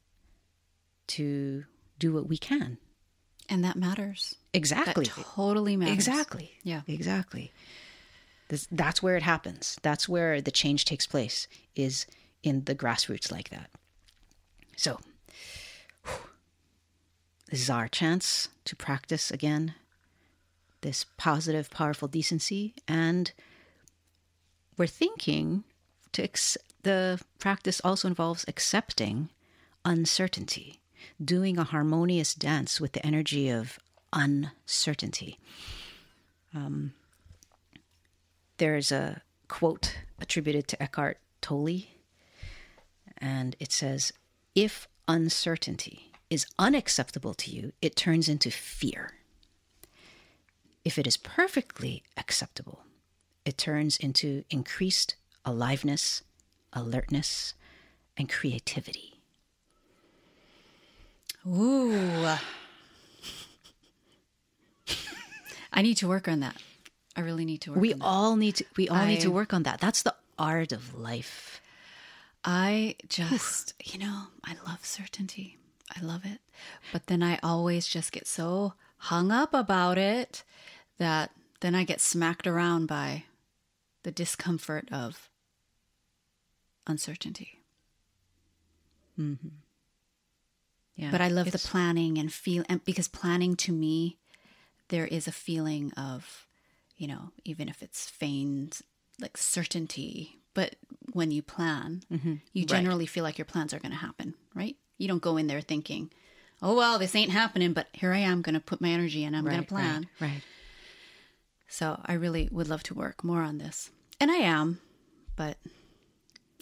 to 1.09 1.65
do 1.99 2.13
what 2.13 2.29
we 2.29 2.39
can. 2.39 2.79
And 3.49 3.65
that 3.65 3.77
matters. 3.77 4.37
Exactly. 4.53 5.07
That 5.07 5.25
totally 5.35 5.77
matters. 5.77 5.95
Exactly. 5.95 6.53
Yeah. 6.63 6.83
Exactly. 6.87 7.53
This, 8.49 8.67
that's 8.71 9.03
where 9.03 9.17
it 9.17 9.23
happens. 9.23 9.79
That's 9.83 10.09
where 10.09 10.41
the 10.41 10.51
change 10.51 10.85
takes 10.85 11.07
place 11.07 11.49
is 11.75 12.07
in 12.43 12.65
the 12.65 12.75
grassroots 12.75 13.31
like 13.31 13.51
that. 13.51 13.71
So, 14.77 15.01
whew, 16.05 16.31
this 17.51 17.61
is 17.61 17.71
our 17.71 17.89
chance 17.89 18.49
to 18.65 18.77
practice 18.77 19.31
again 19.31 19.75
this 20.83 21.05
positive, 21.17 21.71
powerful 21.71 22.09
decency. 22.09 22.75
And 22.87 23.33
we're 24.77 24.87
thinking 24.87 25.65
to 26.13 26.23
ex- 26.23 26.57
the 26.89 27.21
practice 27.39 27.83
also 27.85 28.09
involves 28.09 28.47
accepting 28.49 29.29
uncertainty, 29.85 30.81
doing 31.23 31.59
a 31.59 31.65
harmonious 31.65 32.33
dance 32.33 32.81
with 32.81 32.93
the 32.93 33.05
energy 33.05 33.51
of 33.51 33.79
uncertainty. 34.11 35.39
Um, 36.55 36.95
there's 38.57 38.91
a 38.91 39.21
quote 39.49 39.99
attributed 40.19 40.67
to 40.69 40.83
Eckhart 40.83 41.19
Tolle, 41.43 41.89
and 43.19 43.55
it 43.61 43.71
says, 43.71 44.15
If 44.55 44.89
uncertainty 45.07 46.11
is 46.31 46.47
unacceptable 46.59 47.35
to 47.35 47.51
you, 47.51 47.73
it 47.83 47.97
turns 47.97 48.31
into 48.31 48.51
fear. 48.51 49.11
If 50.87 50.99
it 50.99 51.07
is 51.07 51.19
perfectly 51.19 52.03
acceptable, 52.17 52.81
it 53.45 53.59
turns 53.59 53.99
into 53.99 54.45
increased 54.49 55.17
aliveness, 55.45 56.23
alertness, 56.73 57.55
and 58.17 58.29
creativity. 58.29 59.15
Ooh. 61.47 62.37
I 65.73 65.83
need 65.83 65.97
to 65.99 66.09
work 66.09 66.29
on 66.29 66.41
that. 66.41 66.57
I 67.17 67.21
really 67.21 67.45
need 67.45 67.61
to 67.63 67.71
work 67.73 67.81
We 67.81 67.93
on 67.93 67.99
that. 68.01 68.05
all 68.05 68.37
need 68.37 68.57
to 68.57 68.65
we 68.77 68.89
all 68.89 69.05
need 69.05 69.21
to 69.21 69.31
work 69.31 69.53
on 69.53 69.63
that. 69.65 69.81
That's 69.81 70.03
the 70.03 70.15
art 70.39 70.73
of 70.73 70.99
life. 70.99 71.61
I 72.45 72.97
just, 73.09 73.75
you 73.85 73.99
know, 73.99 74.25
I 74.45 74.57
love 74.67 74.85
certainty. 74.85 75.57
I 75.97 76.05
love 76.05 76.25
it. 76.25 76.41
But 76.93 77.07
then 77.07 77.23
I 77.23 77.39
always 77.43 77.87
just 77.87 78.13
get 78.13 78.27
so 78.27 78.75
hung 78.99 79.31
up 79.31 79.55
about 79.55 79.99
it 79.99 80.45
that 80.99 81.31
then 81.61 81.75
I 81.75 81.85
get 81.85 82.01
smacked 82.01 82.47
around 82.47 82.87
by 82.87 83.25
the 84.05 84.11
discomfort 84.13 84.89
of 84.93 85.28
uncertainty. 86.89 87.61
Mm-hmm. 89.19 89.49
Yeah. 90.97 91.11
But 91.13 91.21
I 91.21 91.29
love 91.29 91.53
the 91.53 91.59
planning 91.59 92.19
and 92.19 92.33
feel 92.33 92.65
and 92.69 92.85
because 92.85 93.07
planning 93.07 93.55
to 93.57 93.73
me 93.73 94.19
there 94.89 95.07
is 95.07 95.29
a 95.29 95.33
feeling 95.33 95.93
of, 95.93 96.47
you 96.97 97.07
know, 97.07 97.31
even 97.45 97.69
if 97.69 97.83
it's 97.83 98.09
feigned 98.11 98.81
like 99.21 99.37
certainty, 99.37 100.41
but 100.55 100.77
when 101.13 101.31
you 101.31 101.43
plan, 101.43 102.03
mm-hmm. 102.11 102.35
you 102.53 102.65
generally 102.65 103.07
feel 103.07 103.23
like 103.23 103.39
your 103.39 103.45
plans 103.45 103.73
are 103.73 103.79
going 103.79 103.93
to 103.93 103.99
happen, 103.99 104.35
right? 104.55 104.77
You 104.97 105.07
don't 105.07 105.23
go 105.23 105.37
in 105.37 105.47
there 105.47 105.61
thinking, 105.61 106.11
"Oh 106.61 106.75
well, 106.75 106.99
this 106.99 107.15
ain't 107.15 107.31
happening, 107.31 107.73
but 107.73 107.87
here 107.93 108.13
I 108.13 108.19
am 108.19 108.43
going 108.43 108.55
to 108.55 108.61
put 108.61 108.81
my 108.81 108.89
energy 108.89 109.23
in. 109.25 109.35
I'm 109.35 109.45
going 109.45 109.61
to 109.61 109.67
plan." 109.67 110.09
Right, 110.21 110.29
right. 110.29 110.43
So 111.69 112.01
I 112.05 112.15
really 112.15 112.49
would 112.51 112.69
love 112.69 112.83
to 112.85 112.95
work 112.95 113.23
more 113.23 113.43
on 113.43 113.59
this, 113.59 113.91
and 114.19 114.31
I 114.31 114.37
am, 114.37 114.81
but 115.37 115.59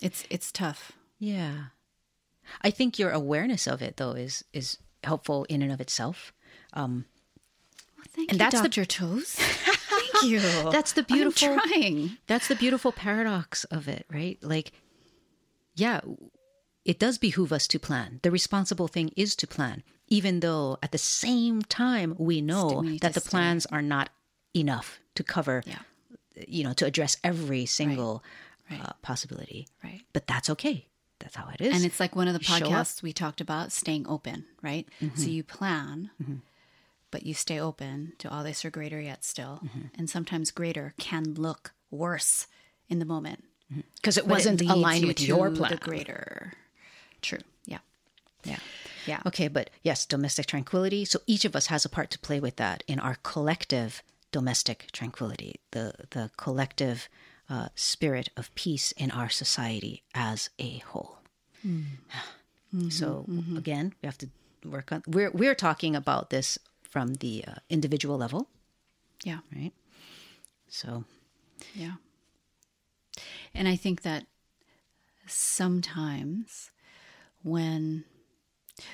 it's 0.07 0.25
it's 0.31 0.51
tough. 0.53 0.93
Yeah. 1.19 1.55
I 2.63 2.71
think 2.71 2.99
your 2.99 3.11
awareness 3.11 3.67
of 3.67 3.83
it 3.83 3.97
though 3.97 4.13
is 4.13 4.45
is 4.53 4.79
helpful 5.05 5.45
in 5.49 5.63
and 5.63 5.73
of 5.73 5.81
itself. 5.81 6.33
Um 6.73 7.05
Thank 8.15 8.17
you. 8.17 8.23
And 8.31 8.33
you, 8.33 8.39
that's 8.39 8.63
the- 8.63 8.69
Dr. 8.69 8.85
Toast. 8.87 9.39
Thank 9.41 10.23
you. 10.33 10.41
That's 10.71 10.93
the 10.93 11.03
beautiful 11.03 11.49
I'm 11.49 11.59
trying. 11.59 12.17
That's 12.27 12.49
the 12.49 12.55
beautiful 12.57 12.93
paradox 12.93 13.65
of 13.65 13.89
it, 13.89 14.07
right? 14.11 14.39
Like 14.43 14.73
yeah, 15.75 16.01
it 16.85 16.99
does 16.99 17.19
behoove 17.19 17.53
us 17.53 17.67
to 17.69 17.79
plan. 17.79 18.21
The 18.23 18.31
responsible 18.31 18.89
thing 18.89 19.11
is 19.17 19.35
to 19.37 19.47
plan, 19.47 19.83
even 20.09 20.41
though 20.41 20.79
at 20.83 20.93
the 20.93 20.99
same 20.99 21.63
time 21.63 22.15
we 22.19 22.41
know 22.41 22.81
need 22.81 23.01
that 23.03 23.15
the 23.15 23.21
plans 23.21 23.67
are 23.67 23.83
not 23.83 24.09
enough 24.55 25.01
to 25.17 25.23
cover 25.25 25.63
Yeah. 25.67 25.83
you 26.49 26.63
know, 26.65 26.73
to 26.75 26.87
address 26.87 27.17
every 27.25 27.67
single 27.67 28.23
Right. 28.71 28.81
Uh, 28.85 28.93
possibility. 29.03 29.69
Right. 29.83 30.03
But 30.13 30.27
that's 30.27 30.51
okay. 30.51 30.87
That's 31.21 31.37
how 31.37 31.49
it 31.55 31.61
is. 31.61 31.75
And 31.75 31.85
it's 31.85 32.01
like 32.01 32.15
one 32.15 32.29
of 32.29 32.35
the. 32.35 32.41
Mm-hmm. 32.41 32.65
podcasts 32.65 33.03
we 33.03 33.13
talked 33.13 33.41
about 33.41 33.73
staying 33.73 34.07
open, 34.07 34.45
right? 34.63 34.87
So 35.15 35.29
you 35.29 35.43
plan, 35.43 36.11
but 37.11 37.25
you 37.25 37.33
stay 37.33 37.59
open 37.59 38.13
to 38.19 38.31
all 38.31 38.45
this 38.45 38.65
or 38.65 38.71
greater 38.71 39.01
yet 39.01 39.25
still. 39.25 39.61
Mm-hmm. 39.65 39.87
And 39.99 40.11
sometimes 40.11 40.51
greater 40.51 40.95
can 40.99 41.35
look 41.35 41.73
worse 41.91 42.47
in 42.89 42.99
the 42.99 43.05
moment. 43.05 43.45
because 43.97 44.17
it 44.17 44.25
but 44.25 44.31
it 44.31 44.35
wasn't 44.35 44.61
leads 44.61 44.73
aligned 44.73 45.03
you 45.03 45.09
with 45.09 45.21
your 45.21 45.51
plan. 45.51 45.71
The 45.71 45.77
greater. 45.79 46.53
True. 47.23 47.41
Yeah. 47.65 47.79
Yeah. 48.45 48.59
Yeah. 49.07 49.23
Okay, 49.27 49.49
but 49.49 49.71
yes, 49.83 50.05
domestic 50.05 50.47
tranquility. 50.47 51.05
So 51.05 51.21
each 51.27 51.45
of 51.45 51.57
us 51.57 51.69
has 51.69 51.85
a 51.85 51.89
part 51.89 52.11
to 52.11 52.19
play 52.19 52.41
with 52.41 52.57
that 52.57 52.83
in 52.87 52.99
our 53.01 53.17
collective 53.23 54.03
domestic 54.33 54.89
tranquility, 54.93 55.61
the 55.71 55.93
the 56.11 56.31
collective 56.37 57.09
uh, 57.49 57.69
spirit 57.75 58.29
of 58.37 58.55
peace 58.55 58.93
in 58.93 59.11
our 59.11 59.29
society 59.31 60.03
as 60.15 60.51
a 60.59 60.79
whole. 60.79 61.19
So 62.91 63.25
again, 63.57 63.95
we 64.03 64.07
have 64.07 64.19
to 64.19 64.29
work 64.65 64.93
on. 64.93 65.03
We're 65.07 65.31
we're 65.31 65.55
talking 65.55 65.97
about 65.97 66.29
this 66.31 66.59
from 66.83 67.15
the 67.15 67.45
uh, 67.49 67.55
individual 67.71 68.19
level, 68.19 68.49
Yeah. 69.25 69.39
right? 69.55 69.73
So 70.69 71.05
Yeah. 71.75 71.95
And 73.55 73.67
I 73.69 73.77
think 73.77 74.03
that 74.03 74.27
sometimes 75.27 76.71
when, 77.43 78.05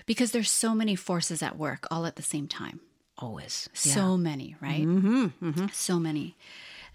because 0.06 0.30
there's 0.32 0.50
so 0.50 0.74
many 0.74 0.94
forces 0.94 1.42
at 1.42 1.56
work 1.58 1.86
all 1.90 2.06
at 2.06 2.16
the 2.16 2.22
same 2.22 2.46
time, 2.46 2.80
always, 3.18 3.68
so 3.72 4.16
many, 4.16 4.54
right? 4.60 4.86
Mm-hmm, 4.86 5.66
So 5.72 5.98
many 5.98 6.36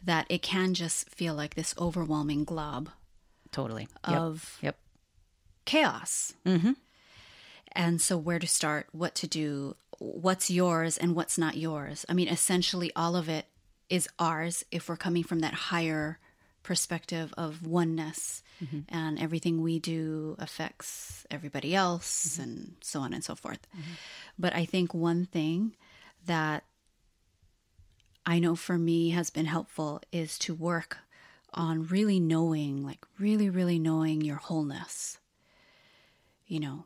that 0.04 0.26
it 0.30 0.42
can 0.42 0.74
just 0.74 1.10
feel 1.10 1.34
like 1.34 1.56
this 1.56 1.74
overwhelming 1.78 2.44
glob 2.44 2.90
totally 3.52 3.88
Yep. 4.08 4.18
of 4.18 4.58
Yep. 4.62 4.78
chaos. 5.66 6.34
Mm-hmm. 6.46 6.74
And 7.74 8.02
so, 8.02 8.18
where 8.18 8.40
to 8.40 8.48
start, 8.48 8.88
what 8.92 9.14
to 9.16 9.28
do, 9.28 9.76
what's 10.00 10.50
yours 10.50 10.98
and 10.98 11.16
what's 11.16 11.38
not 11.38 11.58
yours. 11.58 12.06
I 12.10 12.14
mean, 12.14 12.28
essentially, 12.28 12.92
all 12.96 13.16
of 13.16 13.30
it 13.30 13.46
is 13.90 14.08
ours 14.18 14.66
if 14.72 14.90
we're 14.90 14.98
coming 14.98 15.24
from 15.24 15.40
that 15.40 15.54
higher 15.54 16.20
perspective 16.64 17.34
of 17.38 17.66
oneness 17.66 18.44
mm-hmm. 18.64 18.80
and 18.90 19.18
everything 19.20 19.62
we 19.62 19.80
do 19.80 20.36
affects 20.40 21.26
everybody 21.32 21.74
else 21.74 22.34
mm-hmm. 22.34 22.44
and 22.44 22.76
so 22.82 23.00
on 23.00 23.14
and 23.14 23.24
so 23.24 23.36
forth. 23.36 23.66
Mm-hmm. 23.72 23.94
But 24.38 24.54
I 24.56 24.66
think 24.66 24.94
one 24.94 25.26
thing 25.26 25.76
that 26.26 26.64
I 28.28 28.40
know 28.40 28.56
for 28.58 28.78
me 28.78 29.12
has 29.12 29.30
been 29.30 29.46
helpful 29.46 30.02
is 30.12 30.38
to 30.40 30.54
work 30.54 30.98
on 31.54 31.88
really 31.88 32.20
knowing, 32.20 32.86
like 32.86 33.06
really, 33.18 33.50
really 33.50 33.80
knowing 33.80 34.20
your 34.22 34.36
wholeness. 34.36 35.18
You 36.46 36.60
know, 36.60 36.86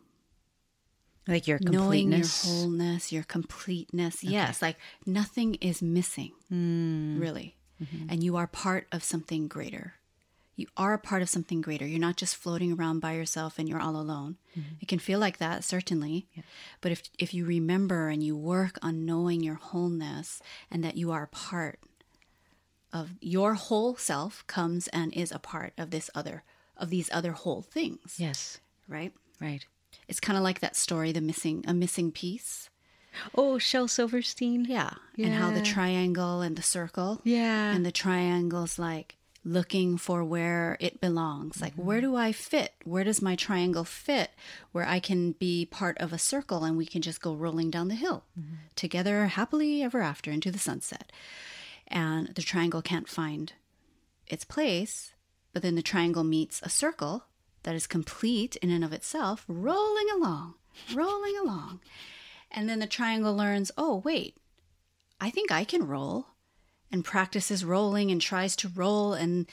Like 1.28 1.48
your 1.48 1.58
knowing 1.60 2.12
your 2.12 2.28
wholeness, 2.28 3.12
your 3.12 3.24
completeness. 3.24 4.24
Yes, 4.24 4.62
like 4.62 4.78
nothing 5.06 5.56
is 5.56 5.82
missing, 5.82 6.32
Hmm. 6.50 7.20
really. 7.20 7.58
Mm-hmm. 7.82 8.06
And 8.10 8.24
you 8.24 8.38
are 8.38 8.48
part 8.48 8.86
of 8.92 9.04
something 9.04 9.48
greater. 9.48 9.96
You 10.62 10.68
are 10.78 10.94
a 10.94 11.00
part 11.00 11.22
of 11.22 11.30
something 11.30 11.62
greater. 11.62 11.86
You're 11.86 12.00
not 12.00 12.18
just 12.18 12.36
floating 12.36 12.72
around 12.72 13.00
by 13.00 13.14
yourself 13.14 13.58
and 13.58 13.68
you're 13.68 13.82
all 13.82 13.96
alone. 13.96 14.38
Mm-hmm. 14.58 14.76
It 14.80 14.88
can 14.88 15.00
feel 15.00 15.20
like 15.20 15.38
that, 15.40 15.64
certainly. 15.64 16.28
But 16.82 16.92
if 16.92 17.04
if 17.18 17.34
you 17.34 17.46
remember 17.46 18.10
and 18.10 18.24
you 18.24 18.36
work 18.38 18.78
on 18.82 19.06
knowing 19.06 19.42
your 19.42 19.56
wholeness 19.56 20.42
and 20.70 20.84
that 20.84 20.98
you 20.98 21.12
are 21.12 21.24
a 21.24 21.28
part 21.28 21.80
of 22.94 23.12
your 23.22 23.56
whole 23.56 23.96
self 23.96 24.46
comes 24.48 24.88
and 24.90 25.14
is 25.14 25.32
a 25.32 25.40
part 25.40 25.74
of 25.78 25.90
this 25.90 26.10
other 26.14 26.44
of 26.78 26.90
these 26.90 27.10
other 27.12 27.32
whole 27.32 27.62
things, 27.62 28.16
yes. 28.18 28.60
right? 28.88 29.14
Right. 29.40 29.66
It's 30.08 30.20
kind 30.20 30.38
of 30.38 30.44
like 30.44 30.60
that 30.60 30.76
story, 30.76 31.12
the 31.12 31.22
missing 31.22 31.66
a 31.68 31.74
missing 31.74 32.12
piece. 32.12 32.70
Oh, 33.36 33.58
Shel 33.58 33.88
Silverstein. 33.88 34.66
Yeah. 34.66 34.94
And 35.18 35.34
how 35.34 35.52
the 35.52 35.62
triangle 35.62 36.42
and 36.42 36.56
the 36.56 36.62
circle. 36.62 37.20
Yeah. 37.24 37.74
And 37.74 37.86
the 37.86 37.92
triangle's 37.92 38.80
like 38.80 39.18
looking 39.44 39.98
for 39.98 40.24
where 40.24 40.78
it 40.80 41.02
belongs. 41.02 41.62
Like, 41.62 41.74
where 41.74 42.00
do 42.00 42.16
I 42.16 42.32
fit? 42.32 42.74
Where 42.84 43.04
does 43.04 43.22
my 43.22 43.36
triangle 43.36 43.84
fit? 43.84 44.32
Where 44.72 44.88
I 44.88 45.00
can 45.00 45.32
be 45.34 45.66
part 45.66 45.98
of 45.98 46.14
a 46.14 46.20
circle 46.20 46.64
and 46.64 46.78
we 46.78 46.86
can 46.86 47.02
just 47.02 47.22
go 47.22 47.34
rolling 47.34 47.72
down 47.72 47.88
the 47.88 47.96
hill 47.96 48.24
together 48.76 49.26
happily 49.28 49.82
ever 49.82 50.02
after 50.02 50.30
into 50.32 50.52
the 50.52 50.60
sunset. 50.60 51.12
And 51.88 52.30
the 52.36 52.44
triangle 52.44 52.82
can't 52.82 53.10
find 53.10 53.54
its 54.28 54.46
place, 54.46 55.14
but 55.54 55.62
then 55.62 55.76
the 55.76 55.82
triangle 55.82 56.24
meets 56.24 56.62
a 56.62 56.70
circle 56.70 57.26
that 57.64 57.76
is 57.76 57.88
complete 57.88 58.56
in 58.58 58.70
and 58.70 58.84
of 58.84 58.94
itself, 58.94 59.44
rolling 59.48 60.08
along, 60.14 60.56
rolling 60.94 61.36
along. 61.38 61.80
And 62.52 62.70
then 62.70 62.80
the 62.80 62.88
triangle 62.88 63.36
learns, 63.36 63.72
oh, 63.78 64.02
wait, 64.06 64.38
I 65.20 65.30
think 65.30 65.52
I 65.52 65.64
can 65.64 65.88
roll, 65.88 66.28
and 66.92 67.06
practices 67.06 67.64
rolling 67.64 68.12
and 68.12 68.22
tries 68.22 68.56
to 68.58 68.70
roll. 68.70 69.14
And 69.14 69.48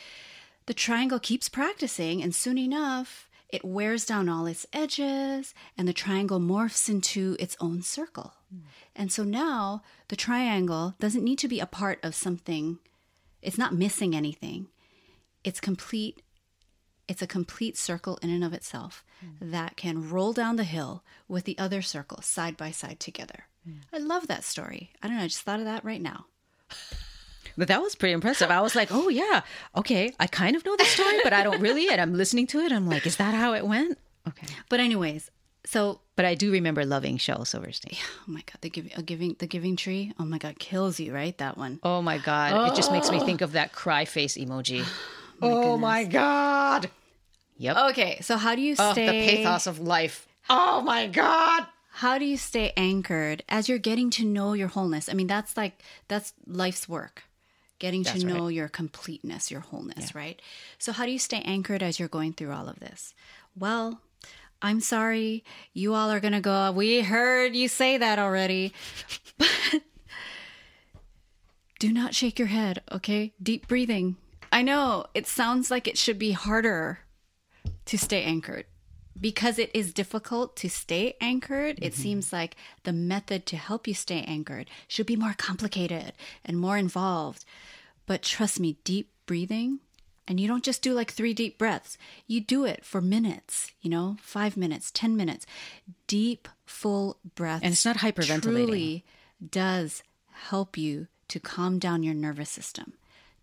the 0.66 0.75
triangle 0.75 1.18
keeps 1.18 1.49
practicing, 1.49 2.23
and 2.23 2.35
soon 2.35 2.59
enough, 2.59 3.28
it 3.49 3.64
wears 3.64 4.04
down 4.04 4.28
all 4.28 4.47
its 4.47 4.66
edges, 4.73 5.54
and 5.76 5.88
the 5.88 5.92
triangle 5.92 6.40
morphs 6.40 6.88
into 6.88 7.37
its 7.38 7.57
own 7.61 7.83
circle. 7.83 8.35
Hmm. 8.50 8.61
And 8.95 9.12
so 9.12 9.25
now 9.25 9.83
the 10.09 10.16
triangle 10.16 10.95
doesn't 10.99 11.25
need 11.25 11.38
to 11.38 11.49
be 11.49 11.61
a 11.61 11.66
part 11.66 11.99
of 12.02 12.14
something, 12.14 12.78
it's 13.40 13.59
not 13.59 13.75
missing 13.75 14.14
anything. 14.14 14.66
It's 15.45 15.61
complete 15.61 16.23
it's 17.07 17.23
a 17.23 17.26
complete 17.26 17.78
circle 17.78 18.18
in 18.21 18.28
and 18.28 18.45
of 18.45 18.52
itself 18.52 19.02
hmm. 19.21 19.50
that 19.50 19.76
can 19.76 20.11
roll 20.11 20.35
down 20.35 20.57
the 20.57 20.64
hill 20.64 21.02
with 21.26 21.45
the 21.45 21.57
other 21.59 21.80
circle 21.80 22.21
side 22.21 22.54
by 22.54 22.71
side 22.71 23.00
together. 23.00 23.45
Hmm. 23.64 23.78
I 23.92 23.99
love 23.99 24.26
that 24.26 24.45
story. 24.45 24.90
I 25.02 25.09
don't 25.09 25.16
know, 25.16 25.23
I 25.23 25.28
just 25.28 25.40
thought 25.40 25.61
of 25.61 25.64
that 25.64 25.85
right 25.85 26.02
now. 26.02 26.26
But 27.58 27.68
that 27.68 27.82
was 27.82 27.94
pretty 27.96 28.12
impressive. 28.12 28.50
I 28.50 28.60
was 28.60 28.74
like, 28.76 28.88
oh, 28.92 29.08
yeah. 29.08 29.42
Okay. 29.76 30.14
I 30.20 30.26
kind 30.28 30.54
of 30.56 30.64
know 30.64 30.76
the 30.76 30.84
story, 30.84 31.18
but 31.24 31.32
I 31.32 31.42
don't 31.42 31.60
really. 31.60 31.88
And 31.90 32.00
I'm 32.00 32.14
listening 32.14 32.46
to 32.48 32.60
it. 32.60 32.70
I'm 32.72 32.88
like, 32.88 33.04
is 33.04 33.16
that 33.16 33.34
how 33.34 33.52
it 33.52 33.66
went? 33.66 33.98
Okay. 34.28 34.46
But 34.68 34.78
anyways, 34.80 35.30
so 35.66 36.00
But 36.16 36.24
I 36.24 36.34
do 36.36 36.52
remember 36.52 36.84
loving 36.86 37.16
Shel 37.18 37.44
Silverstein. 37.44 37.96
oh 38.20 38.24
my 38.30 38.40
god, 38.46 38.58
the 38.60 38.70
giving, 38.70 38.92
a 38.96 39.02
giving, 39.02 39.36
the 39.38 39.46
giving 39.46 39.74
tree. 39.76 40.12
Oh 40.20 40.24
my 40.24 40.38
god, 40.38 40.58
kills 40.58 41.00
you, 41.00 41.12
right? 41.12 41.36
That 41.38 41.58
one. 41.58 41.80
Oh 41.82 42.00
my 42.00 42.18
God. 42.18 42.70
It 42.70 42.76
just 42.76 42.92
makes 42.92 43.10
me 43.10 43.18
think 43.20 43.40
of 43.40 43.52
that 43.52 43.72
cry 43.72 44.04
face 44.04 44.36
emoji. 44.38 44.86
oh 45.42 45.76
my 45.76 46.04
oh 46.04 46.08
God. 46.08 46.90
Yep. 47.56 47.76
Okay, 47.90 48.18
so 48.20 48.36
how 48.36 48.54
do 48.54 48.62
you 48.62 48.76
Oh, 48.78 48.92
stay? 48.92 49.06
the 49.06 49.36
pathos 49.36 49.66
of 49.66 49.80
life. 49.80 50.28
Oh 50.48 50.80
my 50.80 51.08
God. 51.08 51.66
How 51.90 52.18
do 52.18 52.24
you 52.24 52.36
stay 52.36 52.72
anchored 52.76 53.42
as 53.48 53.68
you're 53.68 53.78
getting 53.78 54.10
to 54.10 54.24
know 54.24 54.52
your 54.52 54.68
wholeness? 54.68 55.08
I 55.08 55.14
mean, 55.14 55.26
that's 55.26 55.56
like 55.56 55.82
that's 56.06 56.32
life's 56.46 56.88
work. 56.88 57.24
Getting 57.78 58.02
That's 58.02 58.20
to 58.20 58.26
know 58.26 58.49
your 58.49 58.68
completeness, 58.68 59.50
your 59.50 59.61
wholeness, 59.61 60.14
right? 60.14 60.40
So 60.78 60.92
how 60.92 61.06
do 61.06 61.12
you 61.12 61.18
stay 61.18 61.40
anchored 61.42 61.82
as 61.82 61.99
you're 61.99 62.08
going 62.08 62.32
through 62.32 62.52
all 62.52 62.68
of 62.68 62.80
this? 62.80 63.14
Well, 63.56 64.00
I'm 64.60 64.80
sorry, 64.80 65.45
you 65.73 65.95
all 65.95 66.10
are 66.10 66.19
going 66.19 66.32
to 66.32 66.41
go, 66.41 66.73
we 66.73 67.02
heard 67.02 67.54
you 67.54 67.69
say 67.69 67.97
that 67.97 68.19
already. 68.19 68.73
But 69.36 69.49
do 71.78 71.93
not 71.93 72.14
shake 72.14 72.38
your 72.38 72.49
head, 72.49 72.82
okay? 72.91 73.32
Deep 73.41 73.69
breathing. 73.69 74.17
I 74.50 74.62
know 74.62 75.06
it 75.14 75.26
sounds 75.26 75.71
like 75.71 75.86
it 75.86 75.99
should 75.99 76.19
be 76.19 76.32
harder 76.32 77.00
to 77.84 77.97
stay 77.97 78.25
anchored 78.25 78.64
because 79.21 79.59
it 79.59 79.71
is 79.75 79.93
difficult 79.93 80.57
to 80.57 80.69
stay 80.69 81.17
anchored. 81.21 81.78
It 81.81 81.93
mm-hmm. 81.93 82.02
seems 82.02 82.33
like 82.33 82.57
the 82.85 82.93
method 82.93 83.47
to 83.47 83.57
help 83.57 83.87
you 83.87 83.95
stay 83.95 84.23
anchored 84.23 84.69
should 84.87 85.07
be 85.07 85.17
more 85.17 85.35
complicated 85.37 86.13
and 86.45 86.59
more 86.59 86.76
involved. 86.76 87.45
But 88.07 88.23
trust 88.23 88.61
me, 88.61 88.78
deep 88.85 89.11
breathing, 89.26 89.81
and 90.28 90.39
you 90.39 90.47
don't 90.47 90.65
just 90.65 90.83
do 90.83 90.93
like 90.93 91.11
three 91.11 91.33
deep 91.33 91.57
breaths, 91.59 91.97
you 92.26 92.41
do 92.41 92.65
it 92.67 92.85
for 92.85 93.00
minutes, 93.00 93.73
you 93.81 93.91
know, 93.91 94.19
five 94.21 94.57
minutes, 94.57 94.91
10 94.91 95.17
minutes. 95.17 95.47
Deep, 96.07 96.49
full 96.67 97.19
breaths. 97.35 97.65
And 97.65 97.73
it's 97.73 97.85
not 97.85 97.97
hyperventilating. 97.97 98.43
Truly 98.43 99.04
does 99.50 100.02
help 100.33 100.76
you 100.76 101.07
to 101.28 101.41
calm 101.41 101.78
down 101.78 102.02
your 102.02 102.15
nervous 102.15 102.50
system, 102.50 102.93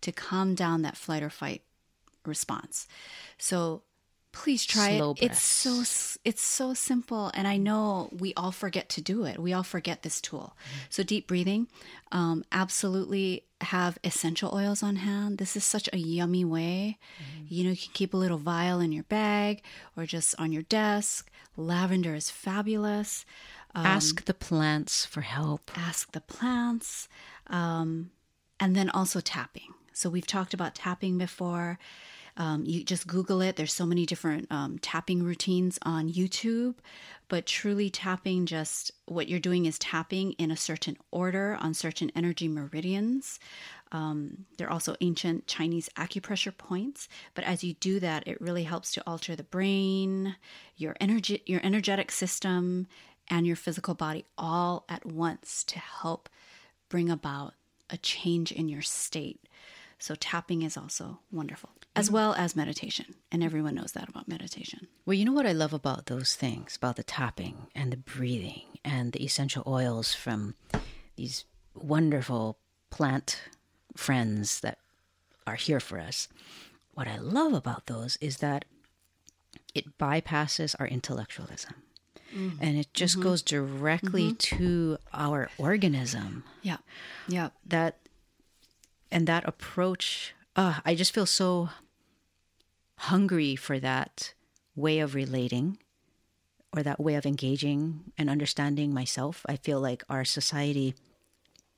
to 0.00 0.12
calm 0.12 0.54
down 0.54 0.82
that 0.82 0.96
flight 0.96 1.22
or 1.22 1.30
fight 1.30 1.62
response. 2.24 2.86
So 3.36 3.82
please 4.36 4.64
try 4.64 4.96
Slow 4.96 5.12
it. 5.12 5.22
It's 5.22 5.42
so 5.42 5.80
it's 6.24 6.42
so 6.42 6.74
simple, 6.74 7.30
and 7.34 7.48
I 7.48 7.56
know 7.56 8.10
we 8.12 8.34
all 8.34 8.52
forget 8.52 8.88
to 8.90 9.00
do 9.00 9.24
it. 9.24 9.38
We 9.38 9.52
all 9.52 9.62
forget 9.62 10.02
this 10.02 10.20
tool. 10.20 10.56
So 10.90 11.02
deep 11.02 11.26
breathing, 11.26 11.68
um, 12.12 12.44
absolutely 12.52 13.44
have 13.62 13.98
essential 14.04 14.54
oils 14.54 14.82
on 14.82 14.96
hand. 14.96 15.38
This 15.38 15.56
is 15.56 15.64
such 15.64 15.88
a 15.92 15.98
yummy 15.98 16.44
way. 16.44 16.98
You 17.48 17.64
know, 17.64 17.70
you 17.70 17.76
can 17.76 17.92
keep 17.94 18.12
a 18.12 18.18
little 18.18 18.38
vial 18.38 18.80
in 18.80 18.92
your 18.92 19.04
bag 19.04 19.62
or 19.96 20.04
just 20.04 20.34
on 20.38 20.52
your 20.52 20.62
desk. 20.64 21.30
Lavender 21.56 22.14
is 22.14 22.30
fabulous. 22.30 23.24
Ask 23.74 24.24
the 24.24 24.34
plants 24.34 25.04
for 25.06 25.22
help. 25.22 25.70
Ask 25.76 26.12
the 26.12 26.20
plants, 26.20 27.08
um, 27.48 28.10
and 28.60 28.76
then 28.76 28.90
also 28.90 29.20
tapping. 29.20 29.72
So 29.92 30.10
we've 30.10 30.26
talked 30.26 30.52
about 30.54 30.74
tapping 30.74 31.16
before. 31.18 31.78
Um, 32.36 32.64
you 32.66 32.84
just 32.84 33.06
Google 33.06 33.40
it. 33.40 33.56
There's 33.56 33.72
so 33.72 33.86
many 33.86 34.04
different 34.04 34.46
um, 34.50 34.78
tapping 34.80 35.22
routines 35.22 35.78
on 35.82 36.12
YouTube, 36.12 36.74
but 37.28 37.46
truly 37.46 37.88
tapping 37.88 38.46
just 38.46 38.92
what 39.06 39.28
you're 39.28 39.40
doing 39.40 39.66
is 39.66 39.78
tapping 39.78 40.32
in 40.32 40.50
a 40.50 40.56
certain 40.56 40.96
order 41.10 41.56
on 41.60 41.72
certain 41.74 42.10
energy 42.14 42.48
meridians. 42.48 43.38
Um, 43.92 44.44
they're 44.58 44.72
also 44.72 44.96
ancient 45.00 45.46
Chinese 45.46 45.88
acupressure 45.96 46.56
points, 46.56 47.08
but 47.34 47.44
as 47.44 47.64
you 47.64 47.74
do 47.74 48.00
that, 48.00 48.26
it 48.26 48.40
really 48.40 48.64
helps 48.64 48.92
to 48.92 49.02
alter 49.06 49.34
the 49.34 49.44
brain, 49.44 50.36
your 50.76 50.96
energy, 51.00 51.42
your 51.46 51.60
energetic 51.62 52.10
system, 52.10 52.86
and 53.28 53.46
your 53.46 53.56
physical 53.56 53.94
body 53.94 54.24
all 54.36 54.84
at 54.88 55.04
once 55.06 55.64
to 55.64 55.78
help 55.78 56.28
bring 56.88 57.10
about 57.10 57.54
a 57.90 57.96
change 57.96 58.52
in 58.52 58.68
your 58.68 58.82
state. 58.82 59.40
So 59.98 60.14
tapping 60.14 60.62
is 60.62 60.76
also 60.76 61.20
wonderful, 61.32 61.70
as 61.96 62.06
mm-hmm. 62.06 62.14
well 62.14 62.34
as 62.34 62.54
meditation, 62.54 63.14
and 63.32 63.42
everyone 63.42 63.74
knows 63.74 63.92
that 63.92 64.08
about 64.08 64.28
meditation. 64.28 64.86
Well, 65.04 65.14
you 65.14 65.24
know 65.24 65.32
what 65.32 65.46
I 65.46 65.52
love 65.52 65.72
about 65.72 66.06
those 66.06 66.34
things, 66.34 66.76
about 66.76 66.96
the 66.96 67.02
tapping 67.02 67.68
and 67.74 67.92
the 67.92 67.96
breathing 67.96 68.78
and 68.84 69.12
the 69.12 69.24
essential 69.24 69.62
oils 69.66 70.14
from 70.14 70.54
these 71.16 71.44
wonderful 71.74 72.58
plant 72.90 73.40
friends 73.96 74.60
that 74.60 74.78
are 75.46 75.56
here 75.56 75.80
for 75.80 75.98
us. 75.98 76.28
What 76.94 77.08
I 77.08 77.18
love 77.18 77.52
about 77.52 77.86
those 77.86 78.16
is 78.20 78.38
that 78.38 78.64
it 79.74 79.98
bypasses 79.98 80.74
our 80.78 80.86
intellectualism. 80.86 81.74
Mm-hmm. 82.34 82.62
And 82.62 82.76
it 82.76 82.92
just 82.92 83.14
mm-hmm. 83.14 83.22
goes 83.22 83.42
directly 83.42 84.32
to 84.32 84.98
our 85.12 85.48
organism. 85.58 86.44
Yeah, 86.62 86.78
yeah, 87.28 87.50
That 87.64 87.96
and 89.10 89.26
that 89.26 89.46
approach, 89.46 90.34
uh, 90.56 90.80
I 90.84 90.94
just 90.94 91.14
feel 91.14 91.26
so 91.26 91.70
hungry 92.98 93.56
for 93.56 93.78
that 93.78 94.32
way 94.74 94.98
of 94.98 95.14
relating 95.14 95.78
or 96.74 96.82
that 96.82 97.00
way 97.00 97.14
of 97.14 97.24
engaging 97.26 98.12
and 98.18 98.28
understanding 98.28 98.92
myself. 98.92 99.44
I 99.48 99.56
feel 99.56 99.80
like 99.80 100.04
our 100.08 100.24
society 100.24 100.94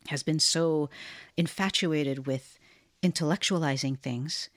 has 0.08 0.22
been 0.22 0.38
so 0.38 0.88
infatuated 1.36 2.26
with 2.26 2.58
intellectualizing 3.02 3.98
things 3.98 4.48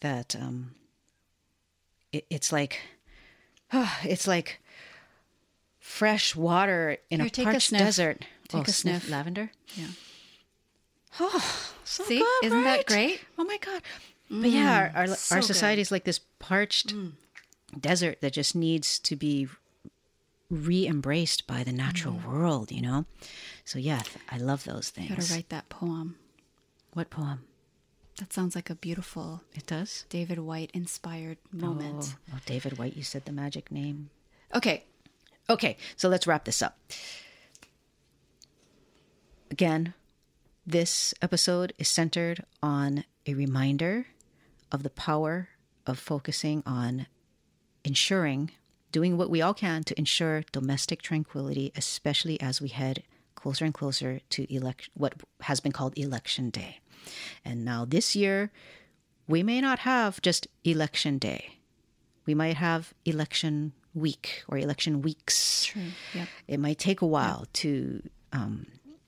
that 0.00 0.34
um, 0.34 0.72
it, 2.12 2.24
it's 2.30 2.50
like 2.52 2.80
it's 4.02 4.26
like 4.26 4.60
fresh 5.78 6.34
water 6.34 6.98
in 7.10 7.20
Here, 7.20 7.26
a 7.26 7.30
take 7.30 7.46
a 7.46 7.50
parched 7.50 7.68
sniff. 7.68 7.80
desert. 7.80 8.24
Take 8.48 8.60
oh, 8.60 8.70
a 8.70 8.72
sniff. 8.72 9.10
lavender. 9.10 9.50
yeah. 9.74 9.88
Oh, 11.20 11.72
so 11.84 12.04
See? 12.04 12.18
good, 12.18 12.44
Isn't 12.46 12.64
that 12.64 12.86
great? 12.86 13.20
Oh 13.36 13.44
my 13.44 13.58
god! 13.58 13.82
But 14.30 14.50
yeah, 14.50 14.92
our 14.94 15.00
our, 15.00 15.06
so 15.14 15.34
our 15.36 15.40
good. 15.40 15.46
society 15.46 15.80
is 15.82 15.90
like 15.90 16.04
this 16.04 16.20
parched 16.38 16.94
desert 17.78 18.20
that 18.20 18.32
just 18.34 18.54
needs 18.54 18.98
to 19.00 19.16
be 19.16 19.48
re-embraced 20.50 21.46
by 21.46 21.62
the 21.62 21.72
natural 21.72 22.14
Mm. 22.14 22.24
world, 22.26 22.72
you 22.72 22.80
know. 22.82 23.04
So 23.64 23.78
yeah, 23.78 24.02
I 24.30 24.38
love 24.38 24.64
those 24.64 24.92
You 24.96 25.02
things. 25.08 25.28
gotta 25.28 25.32
write 25.34 25.48
that 25.50 25.68
poem. 25.68 26.16
What 26.94 27.10
poem? 27.10 27.44
That 28.18 28.32
sounds 28.32 28.54
like 28.56 28.68
a 28.70 28.74
beautiful 28.74 29.42
It 29.54 29.66
does. 29.66 30.04
David 30.08 30.38
Whyte 30.38 30.70
inspired 30.74 31.38
moment. 31.52 32.16
Oh, 32.32 32.34
oh, 32.36 32.40
David 32.46 32.78
Whyte, 32.78 32.96
you 32.96 33.02
said 33.04 33.24
the 33.26 33.32
magic 33.32 33.70
name. 33.70 34.10
Okay. 34.54 34.84
Okay, 35.50 35.76
so 35.96 36.08
let's 36.08 36.26
wrap 36.26 36.44
this 36.44 36.60
up. 36.60 36.78
Again, 39.50 39.94
this 40.66 41.14
episode 41.22 41.72
is 41.78 41.88
centered 41.88 42.44
on 42.62 43.04
a 43.26 43.34
reminder 43.34 44.06
of 44.70 44.82
the 44.82 44.90
power 44.90 45.48
of 45.86 45.98
focusing 45.98 46.62
on 46.66 47.06
ensuring, 47.84 48.50
doing 48.92 49.16
what 49.16 49.30
we 49.30 49.40
all 49.40 49.54
can 49.54 49.82
to 49.84 49.98
ensure 49.98 50.42
domestic 50.52 51.02
tranquility, 51.02 51.72
especially 51.76 52.40
as 52.40 52.60
we 52.60 52.68
head 52.68 53.02
closer 53.34 53.64
and 53.64 53.74
closer 53.74 54.20
to 54.30 54.52
elect 54.52 54.90
what 54.94 55.14
has 55.42 55.60
been 55.60 55.72
called 55.72 55.96
election 55.96 56.50
day. 56.50 56.80
And 57.44 57.64
now 57.64 57.84
this 57.84 58.16
year, 58.16 58.50
we 59.26 59.42
may 59.42 59.60
not 59.60 59.80
have 59.80 60.20
just 60.20 60.48
election 60.64 61.18
day. 61.18 61.58
We 62.26 62.34
might 62.34 62.56
have 62.56 62.92
election 63.04 63.72
week 63.94 64.42
or 64.48 64.58
election 64.58 65.02
weeks. 65.02 65.64
True. 65.64 65.82
Yep. 66.14 66.28
It 66.48 66.60
might 66.60 66.78
take 66.78 67.00
a 67.00 67.06
while 67.06 67.46
to 67.54 68.02
um, 68.32 68.66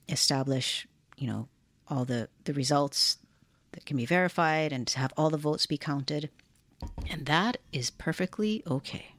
establish, 0.09 0.87
you 1.17 1.27
know, 1.27 1.47
all 1.87 2.05
the, 2.05 2.29
the 2.45 2.53
results 2.53 3.17
that 3.73 3.85
can 3.85 3.97
be 3.97 4.05
verified 4.05 4.73
and 4.73 4.87
to 4.87 4.99
have 4.99 5.13
all 5.17 5.29
the 5.29 5.37
votes 5.37 5.65
be 5.65 5.77
counted. 5.77 6.29
And 7.09 7.25
that 7.25 7.57
is 7.71 7.89
perfectly 7.89 8.63
okay. 8.67 9.15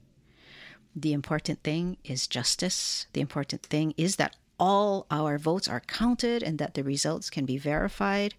The 0.95 1.12
important 1.12 1.62
thing 1.62 1.97
is 2.05 2.27
justice. 2.27 3.07
The 3.12 3.21
important 3.21 3.62
thing 3.62 3.95
is 3.97 4.17
that 4.17 4.37
all 4.59 5.07
our 5.11 5.38
votes 5.38 5.69
are 5.69 5.81
counted 5.81 6.43
and 6.43 6.59
that 6.59 6.75
the 6.75 6.85
results 6.85 7.31
can 7.31 7.45
be 7.45 7.57
verified. 7.57 8.35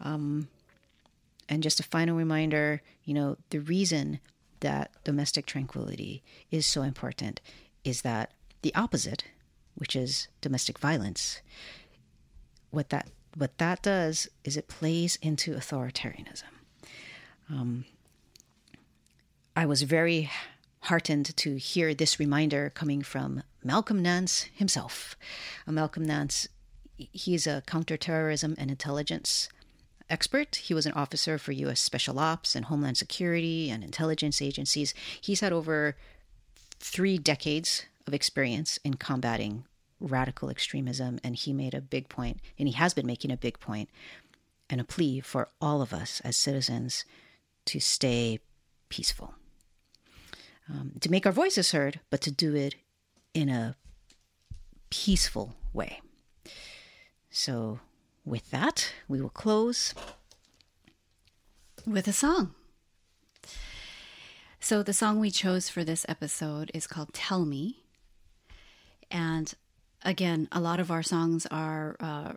Um, 0.00 0.48
and 1.48 1.62
just 1.62 1.80
a 1.80 1.84
final 1.84 2.16
reminder 2.16 2.82
you 3.04 3.14
know, 3.14 3.36
the 3.50 3.58
reason 3.58 4.20
that 4.60 4.92
domestic 5.02 5.46
tranquility 5.46 6.22
is 6.52 6.64
so 6.64 6.82
important 6.82 7.40
is 7.82 8.02
that 8.02 8.32
the 8.62 8.72
opposite, 8.74 9.24
which 9.74 9.96
is 9.96 10.28
domestic 10.40 10.78
violence, 10.78 11.40
what 12.70 12.90
that 12.90 13.08
what 13.36 13.58
that 13.58 13.82
does 13.82 14.28
is 14.44 14.56
it 14.56 14.68
plays 14.68 15.18
into 15.22 15.54
authoritarianism. 15.54 16.44
Um, 17.48 17.84
I 19.56 19.66
was 19.66 19.82
very 19.82 20.30
heartened 20.84 21.36
to 21.36 21.56
hear 21.56 21.94
this 21.94 22.18
reminder 22.18 22.70
coming 22.70 23.02
from 23.02 23.42
Malcolm 23.62 24.02
Nance 24.02 24.42
himself. 24.54 25.16
Uh, 25.66 25.72
Malcolm 25.72 26.04
Nance, 26.04 26.48
he's 26.96 27.46
a 27.46 27.62
counterterrorism 27.66 28.54
and 28.58 28.70
intelligence 28.70 29.48
expert. 30.08 30.56
He 30.56 30.74
was 30.74 30.86
an 30.86 30.92
officer 30.92 31.38
for 31.38 31.52
U.S. 31.52 31.80
Special 31.80 32.18
Ops 32.18 32.54
and 32.54 32.66
Homeland 32.66 32.96
Security 32.96 33.70
and 33.70 33.84
intelligence 33.84 34.40
agencies. 34.40 34.94
He's 35.20 35.40
had 35.40 35.52
over 35.52 35.96
three 36.78 37.18
decades 37.18 37.84
of 38.06 38.14
experience 38.14 38.78
in 38.84 38.94
combating 38.94 39.64
radical 40.00 40.50
extremism, 40.50 41.18
and 41.22 41.36
he 41.36 41.52
made 41.52 41.74
a 41.74 41.80
big 41.80 42.08
point, 42.08 42.40
and 42.58 42.66
he 42.66 42.74
has 42.74 42.94
been 42.94 43.06
making 43.06 43.30
a 43.30 43.36
big 43.36 43.60
point 43.60 43.88
and 44.68 44.80
a 44.80 44.84
plea 44.84 45.20
for 45.20 45.48
all 45.60 45.82
of 45.82 45.92
us 45.92 46.20
as 46.24 46.36
citizens 46.36 47.04
to 47.66 47.80
stay 47.80 48.40
peaceful, 48.88 49.34
um, 50.68 50.92
to 51.00 51.10
make 51.10 51.26
our 51.26 51.32
voices 51.32 51.72
heard, 51.72 52.00
but 52.10 52.20
to 52.22 52.30
do 52.30 52.54
it 52.54 52.76
in 53.34 53.48
a 53.48 53.76
peaceful 54.90 55.54
way. 55.72 56.00
So, 57.30 57.80
with 58.24 58.50
that, 58.50 58.92
we 59.08 59.20
will 59.20 59.30
close. 59.30 59.94
with 61.86 62.06
a 62.06 62.12
song. 62.12 62.54
So, 64.60 64.82
the 64.82 64.92
song 64.92 65.18
we 65.18 65.30
chose 65.30 65.68
for 65.68 65.82
this 65.82 66.04
episode 66.08 66.70
is 66.74 66.86
called 66.86 67.14
Tell 67.14 67.44
Me. 67.46 67.82
And 69.10 69.54
again, 70.02 70.48
a 70.52 70.60
lot 70.60 70.80
of 70.80 70.90
our 70.90 71.02
songs 71.02 71.46
are, 71.50 71.96
uh, 72.00 72.32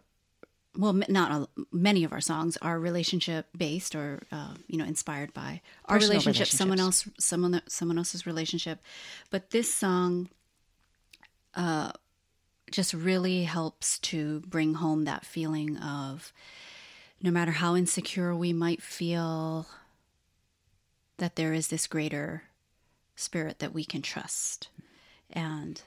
well, 0.78 0.93
not 0.93 1.32
a, 1.32 1.47
many 1.71 2.04
of 2.04 2.12
our 2.13 2.21
songs 2.21 2.58
are 2.62 2.80
relationship 2.80 3.47
based 3.56 3.95
or, 3.95 4.23
uh, 4.32 4.54
you 4.67 4.78
know, 4.78 4.86
inspired 4.86 5.34
by 5.34 5.62
our 5.86 5.97
Personal 5.97 6.13
relationship, 6.13 6.47
someone 6.47 6.80
else, 6.80 7.08
someone, 7.19 7.62
someone 7.67 7.97
else's 7.97 8.26
relationship. 8.26 8.80
But 9.30 9.52
this 9.52 9.73
song, 9.73 10.30
uh, 11.56 11.91
just 12.71 12.93
really 12.93 13.43
helps 13.43 13.99
to 13.99 14.39
bring 14.41 14.73
home 14.73 15.06
that 15.06 15.26
feeling 15.26 15.78
of 15.78 16.34
no 17.21 17.30
matter 17.30 17.52
how 17.52 17.76
insecure 17.76 18.36
we 18.36 18.52
might 18.52 18.82
feel, 18.82 19.67
that 21.17 21.36
there 21.36 21.54
is 21.54 21.67
this 21.67 21.88
greater 21.88 22.43
spirit 23.15 23.60
that 23.60 23.73
we 23.73 23.86
can 23.86 24.02
trust. 24.02 24.69
And 25.32 25.82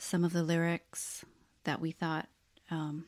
some 0.00 0.24
of 0.24 0.32
the 0.32 0.42
lyrics 0.42 1.24
that 1.64 1.80
we 1.80 1.90
thought, 1.90 2.26
um, 2.70 3.04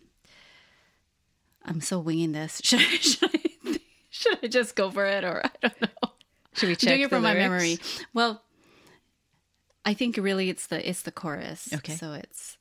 I'm 1.64 1.80
so 1.80 1.98
winging 1.98 2.32
this. 2.32 2.60
Should 2.64 2.80
I, 2.80 2.96
should 2.98 3.30
I, 3.34 3.78
should 4.10 4.38
I 4.42 4.46
just 4.48 4.76
go 4.76 4.90
for 4.90 5.06
it 5.06 5.24
or 5.24 5.42
I 5.44 5.50
don't 5.62 5.80
know? 5.80 6.10
Should 6.54 6.66
we 6.66 6.72
I'm 6.72 6.76
check 6.76 6.88
doing 6.88 7.00
it 7.02 7.08
from 7.08 7.22
my 7.22 7.34
memory. 7.34 7.78
Well, 8.12 8.42
I 9.84 9.94
think 9.94 10.16
really 10.16 10.50
it's 10.50 10.66
the 10.66 10.86
it's 10.86 11.02
the 11.02 11.12
chorus. 11.12 11.72
Okay. 11.72 11.94
So 11.94 12.12
it's 12.12 12.58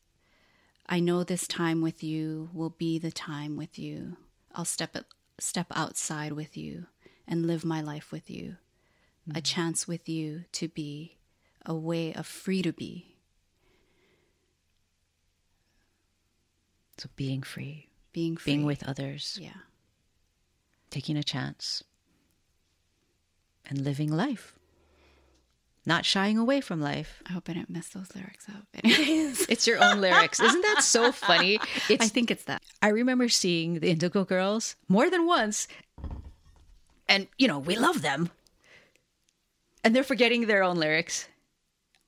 I 0.87 0.99
know 0.99 1.23
this 1.23 1.47
time 1.47 1.81
with 1.81 2.03
you 2.03 2.49
will 2.53 2.69
be 2.69 2.99
the 2.99 3.11
time 3.11 3.57
with 3.57 3.77
you. 3.77 4.17
I'll 4.53 4.65
step 4.65 4.95
step 5.39 5.67
outside 5.75 6.33
with 6.33 6.55
you 6.55 6.85
and 7.27 7.45
live 7.45 7.65
my 7.65 7.81
life 7.81 8.11
with 8.11 8.29
you. 8.29 8.57
Mm-hmm. 9.27 9.37
A 9.37 9.41
chance 9.41 9.87
with 9.87 10.07
you 10.07 10.45
to 10.53 10.67
be 10.67 11.17
a 11.65 11.75
way 11.75 12.13
of 12.13 12.25
free 12.25 12.61
to 12.61 12.71
be, 12.71 13.10
So, 17.01 17.09
being 17.15 17.41
free, 17.41 17.87
being 18.13 18.37
free. 18.37 18.53
being 18.53 18.63
with 18.63 18.83
others, 18.87 19.39
Yeah. 19.41 19.57
taking 20.91 21.17
a 21.17 21.23
chance, 21.23 21.83
and 23.65 23.81
living 23.83 24.11
life. 24.11 24.53
Not 25.83 26.05
shying 26.05 26.37
away 26.37 26.61
from 26.61 26.79
life. 26.79 27.23
I 27.27 27.33
hope 27.33 27.49
I 27.49 27.53
didn't 27.53 27.71
mess 27.71 27.87
those 27.89 28.13
lyrics 28.15 28.47
up. 28.47 28.67
Anyways, 28.83 29.47
It's 29.49 29.65
your 29.65 29.83
own 29.83 29.99
lyrics. 29.99 30.39
Isn't 30.39 30.61
that 30.61 30.83
so 30.83 31.11
funny? 31.11 31.59
It's 31.89 32.05
I 32.05 32.07
think 32.07 32.29
it's 32.29 32.43
that. 32.43 32.61
I 32.83 32.89
remember 32.89 33.29
seeing 33.29 33.79
the 33.79 33.89
Indigo 33.89 34.23
Girls 34.23 34.75
more 34.87 35.09
than 35.09 35.25
once, 35.25 35.67
and 37.09 37.27
you 37.39 37.47
know 37.47 37.57
we 37.57 37.75
love 37.77 38.03
them, 38.03 38.29
and 39.83 39.95
they're 39.95 40.03
forgetting 40.03 40.45
their 40.45 40.61
own 40.61 40.77
lyrics. 40.77 41.27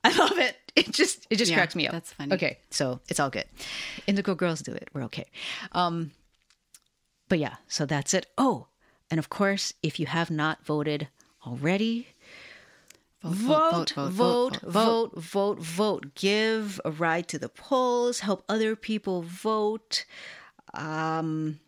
I 0.04 0.16
love 0.16 0.38
it. 0.38 0.63
It 0.80 0.90
just 0.90 1.26
it 1.30 1.36
just 1.36 1.50
Yeah, 1.50 1.56
cracks 1.58 1.76
me 1.76 1.86
up. 1.86 1.92
that's 1.92 2.12
funny. 2.12 2.34
Okay, 2.34 2.58
so 2.70 3.00
it's 3.08 3.20
all 3.20 3.30
good. 3.30 3.44
Indigo 4.08 4.34
Girls 4.34 4.60
do 4.60 4.72
it. 4.72 4.88
We're 4.92 5.04
okay. 5.04 5.26
Um, 5.72 6.10
but 7.28 7.38
yeah, 7.38 7.56
so 7.68 7.86
that's 7.86 8.12
it. 8.12 8.26
Oh, 8.36 8.66
and 9.10 9.18
of 9.20 9.28
course, 9.30 9.72
if 9.82 10.00
you 10.00 10.06
have 10.06 10.30
not 10.32 10.64
voted 10.66 11.08
already, 11.46 12.08
vote, 13.22 13.92
vote, 13.94 14.60
vote, 14.62 15.12
vote, 15.14 15.58
vote. 15.60 16.14
Give 16.16 16.80
a 16.84 16.90
ride 16.90 17.28
to 17.28 17.38
the 17.38 17.48
polls. 17.48 18.20
Help 18.20 18.42
other 18.48 18.74
people 18.76 19.22
vote. 19.22 20.04
Um, 20.74 21.60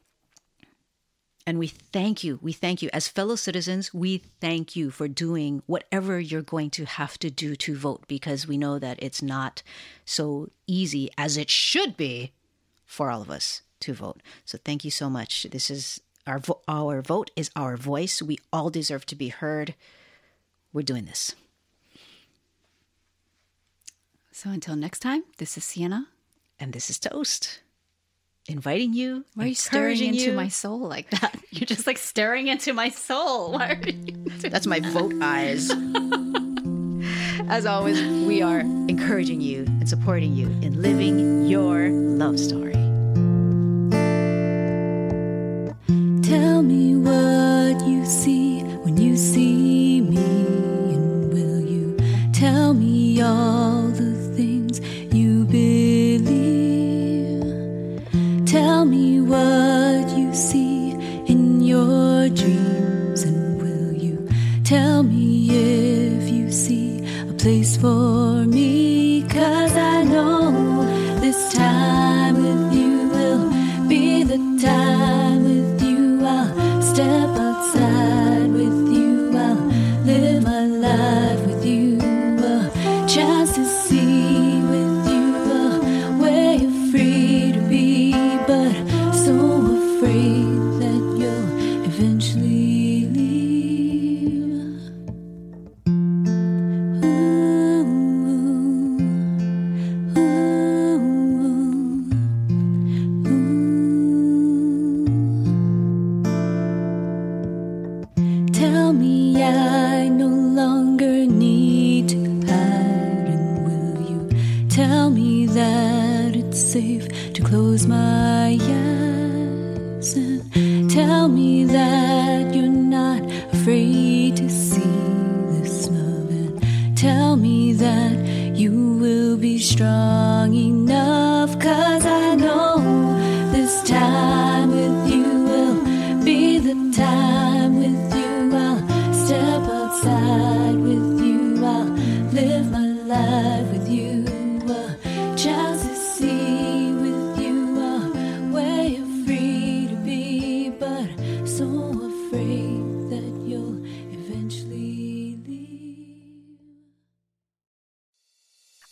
and 1.46 1.60
we 1.60 1.68
thank 1.68 2.24
you. 2.24 2.40
We 2.42 2.52
thank 2.52 2.82
you. 2.82 2.90
As 2.92 3.06
fellow 3.06 3.36
citizens, 3.36 3.94
we 3.94 4.18
thank 4.40 4.74
you 4.74 4.90
for 4.90 5.06
doing 5.06 5.62
whatever 5.66 6.18
you're 6.18 6.42
going 6.42 6.70
to 6.70 6.84
have 6.84 7.18
to 7.20 7.30
do 7.30 7.54
to 7.56 7.76
vote 7.76 8.02
because 8.08 8.48
we 8.48 8.58
know 8.58 8.80
that 8.80 8.98
it's 9.00 9.22
not 9.22 9.62
so 10.04 10.50
easy 10.66 11.08
as 11.16 11.36
it 11.36 11.48
should 11.48 11.96
be 11.96 12.32
for 12.84 13.10
all 13.10 13.22
of 13.22 13.30
us 13.30 13.62
to 13.80 13.94
vote. 13.94 14.22
So 14.44 14.58
thank 14.64 14.84
you 14.84 14.90
so 14.90 15.08
much. 15.08 15.44
This 15.44 15.70
is 15.70 16.00
our 16.26 16.40
vo- 16.40 16.62
our 16.66 17.00
vote 17.00 17.30
is 17.36 17.50
our 17.54 17.76
voice. 17.76 18.20
We 18.20 18.38
all 18.52 18.68
deserve 18.68 19.06
to 19.06 19.14
be 19.14 19.28
heard. 19.28 19.76
We're 20.72 20.82
doing 20.82 21.04
this. 21.04 21.36
So 24.32 24.50
until 24.50 24.74
next 24.74 24.98
time, 24.98 25.22
this 25.38 25.56
is 25.56 25.64
Siena. 25.64 26.08
And 26.58 26.72
this 26.72 26.90
is 26.90 26.98
Toast. 26.98 27.60
Inviting 28.48 28.92
you, 28.94 29.24
Why 29.34 29.44
are 29.44 29.46
you 29.48 29.54
staring 29.56 29.84
encouraging 29.90 30.14
into 30.14 30.30
you. 30.30 30.32
my 30.36 30.46
soul 30.48 30.78
like 30.78 31.10
that? 31.10 31.36
You're 31.50 31.66
just 31.66 31.86
like 31.86 31.98
staring 31.98 32.46
into 32.46 32.72
my 32.72 32.90
soul. 32.90 33.52
Why 33.52 33.70
are 33.70 33.88
you? 33.88 34.24
That's 34.38 34.68
my 34.68 34.78
vote 34.80 35.14
eyes. 35.20 35.70
As 37.48 37.66
always, 37.66 38.00
we 38.26 38.42
are 38.42 38.60
encouraging 38.60 39.40
you 39.40 39.64
and 39.66 39.88
supporting 39.88 40.34
you 40.34 40.46
in 40.62 40.80
living 40.80 41.46
your 41.46 41.88
love 41.90 42.38
story. 42.38 42.72
Tell 46.22 46.62
me 46.62 46.94
what 46.96 47.84
you 47.88 48.04
see 48.06 48.45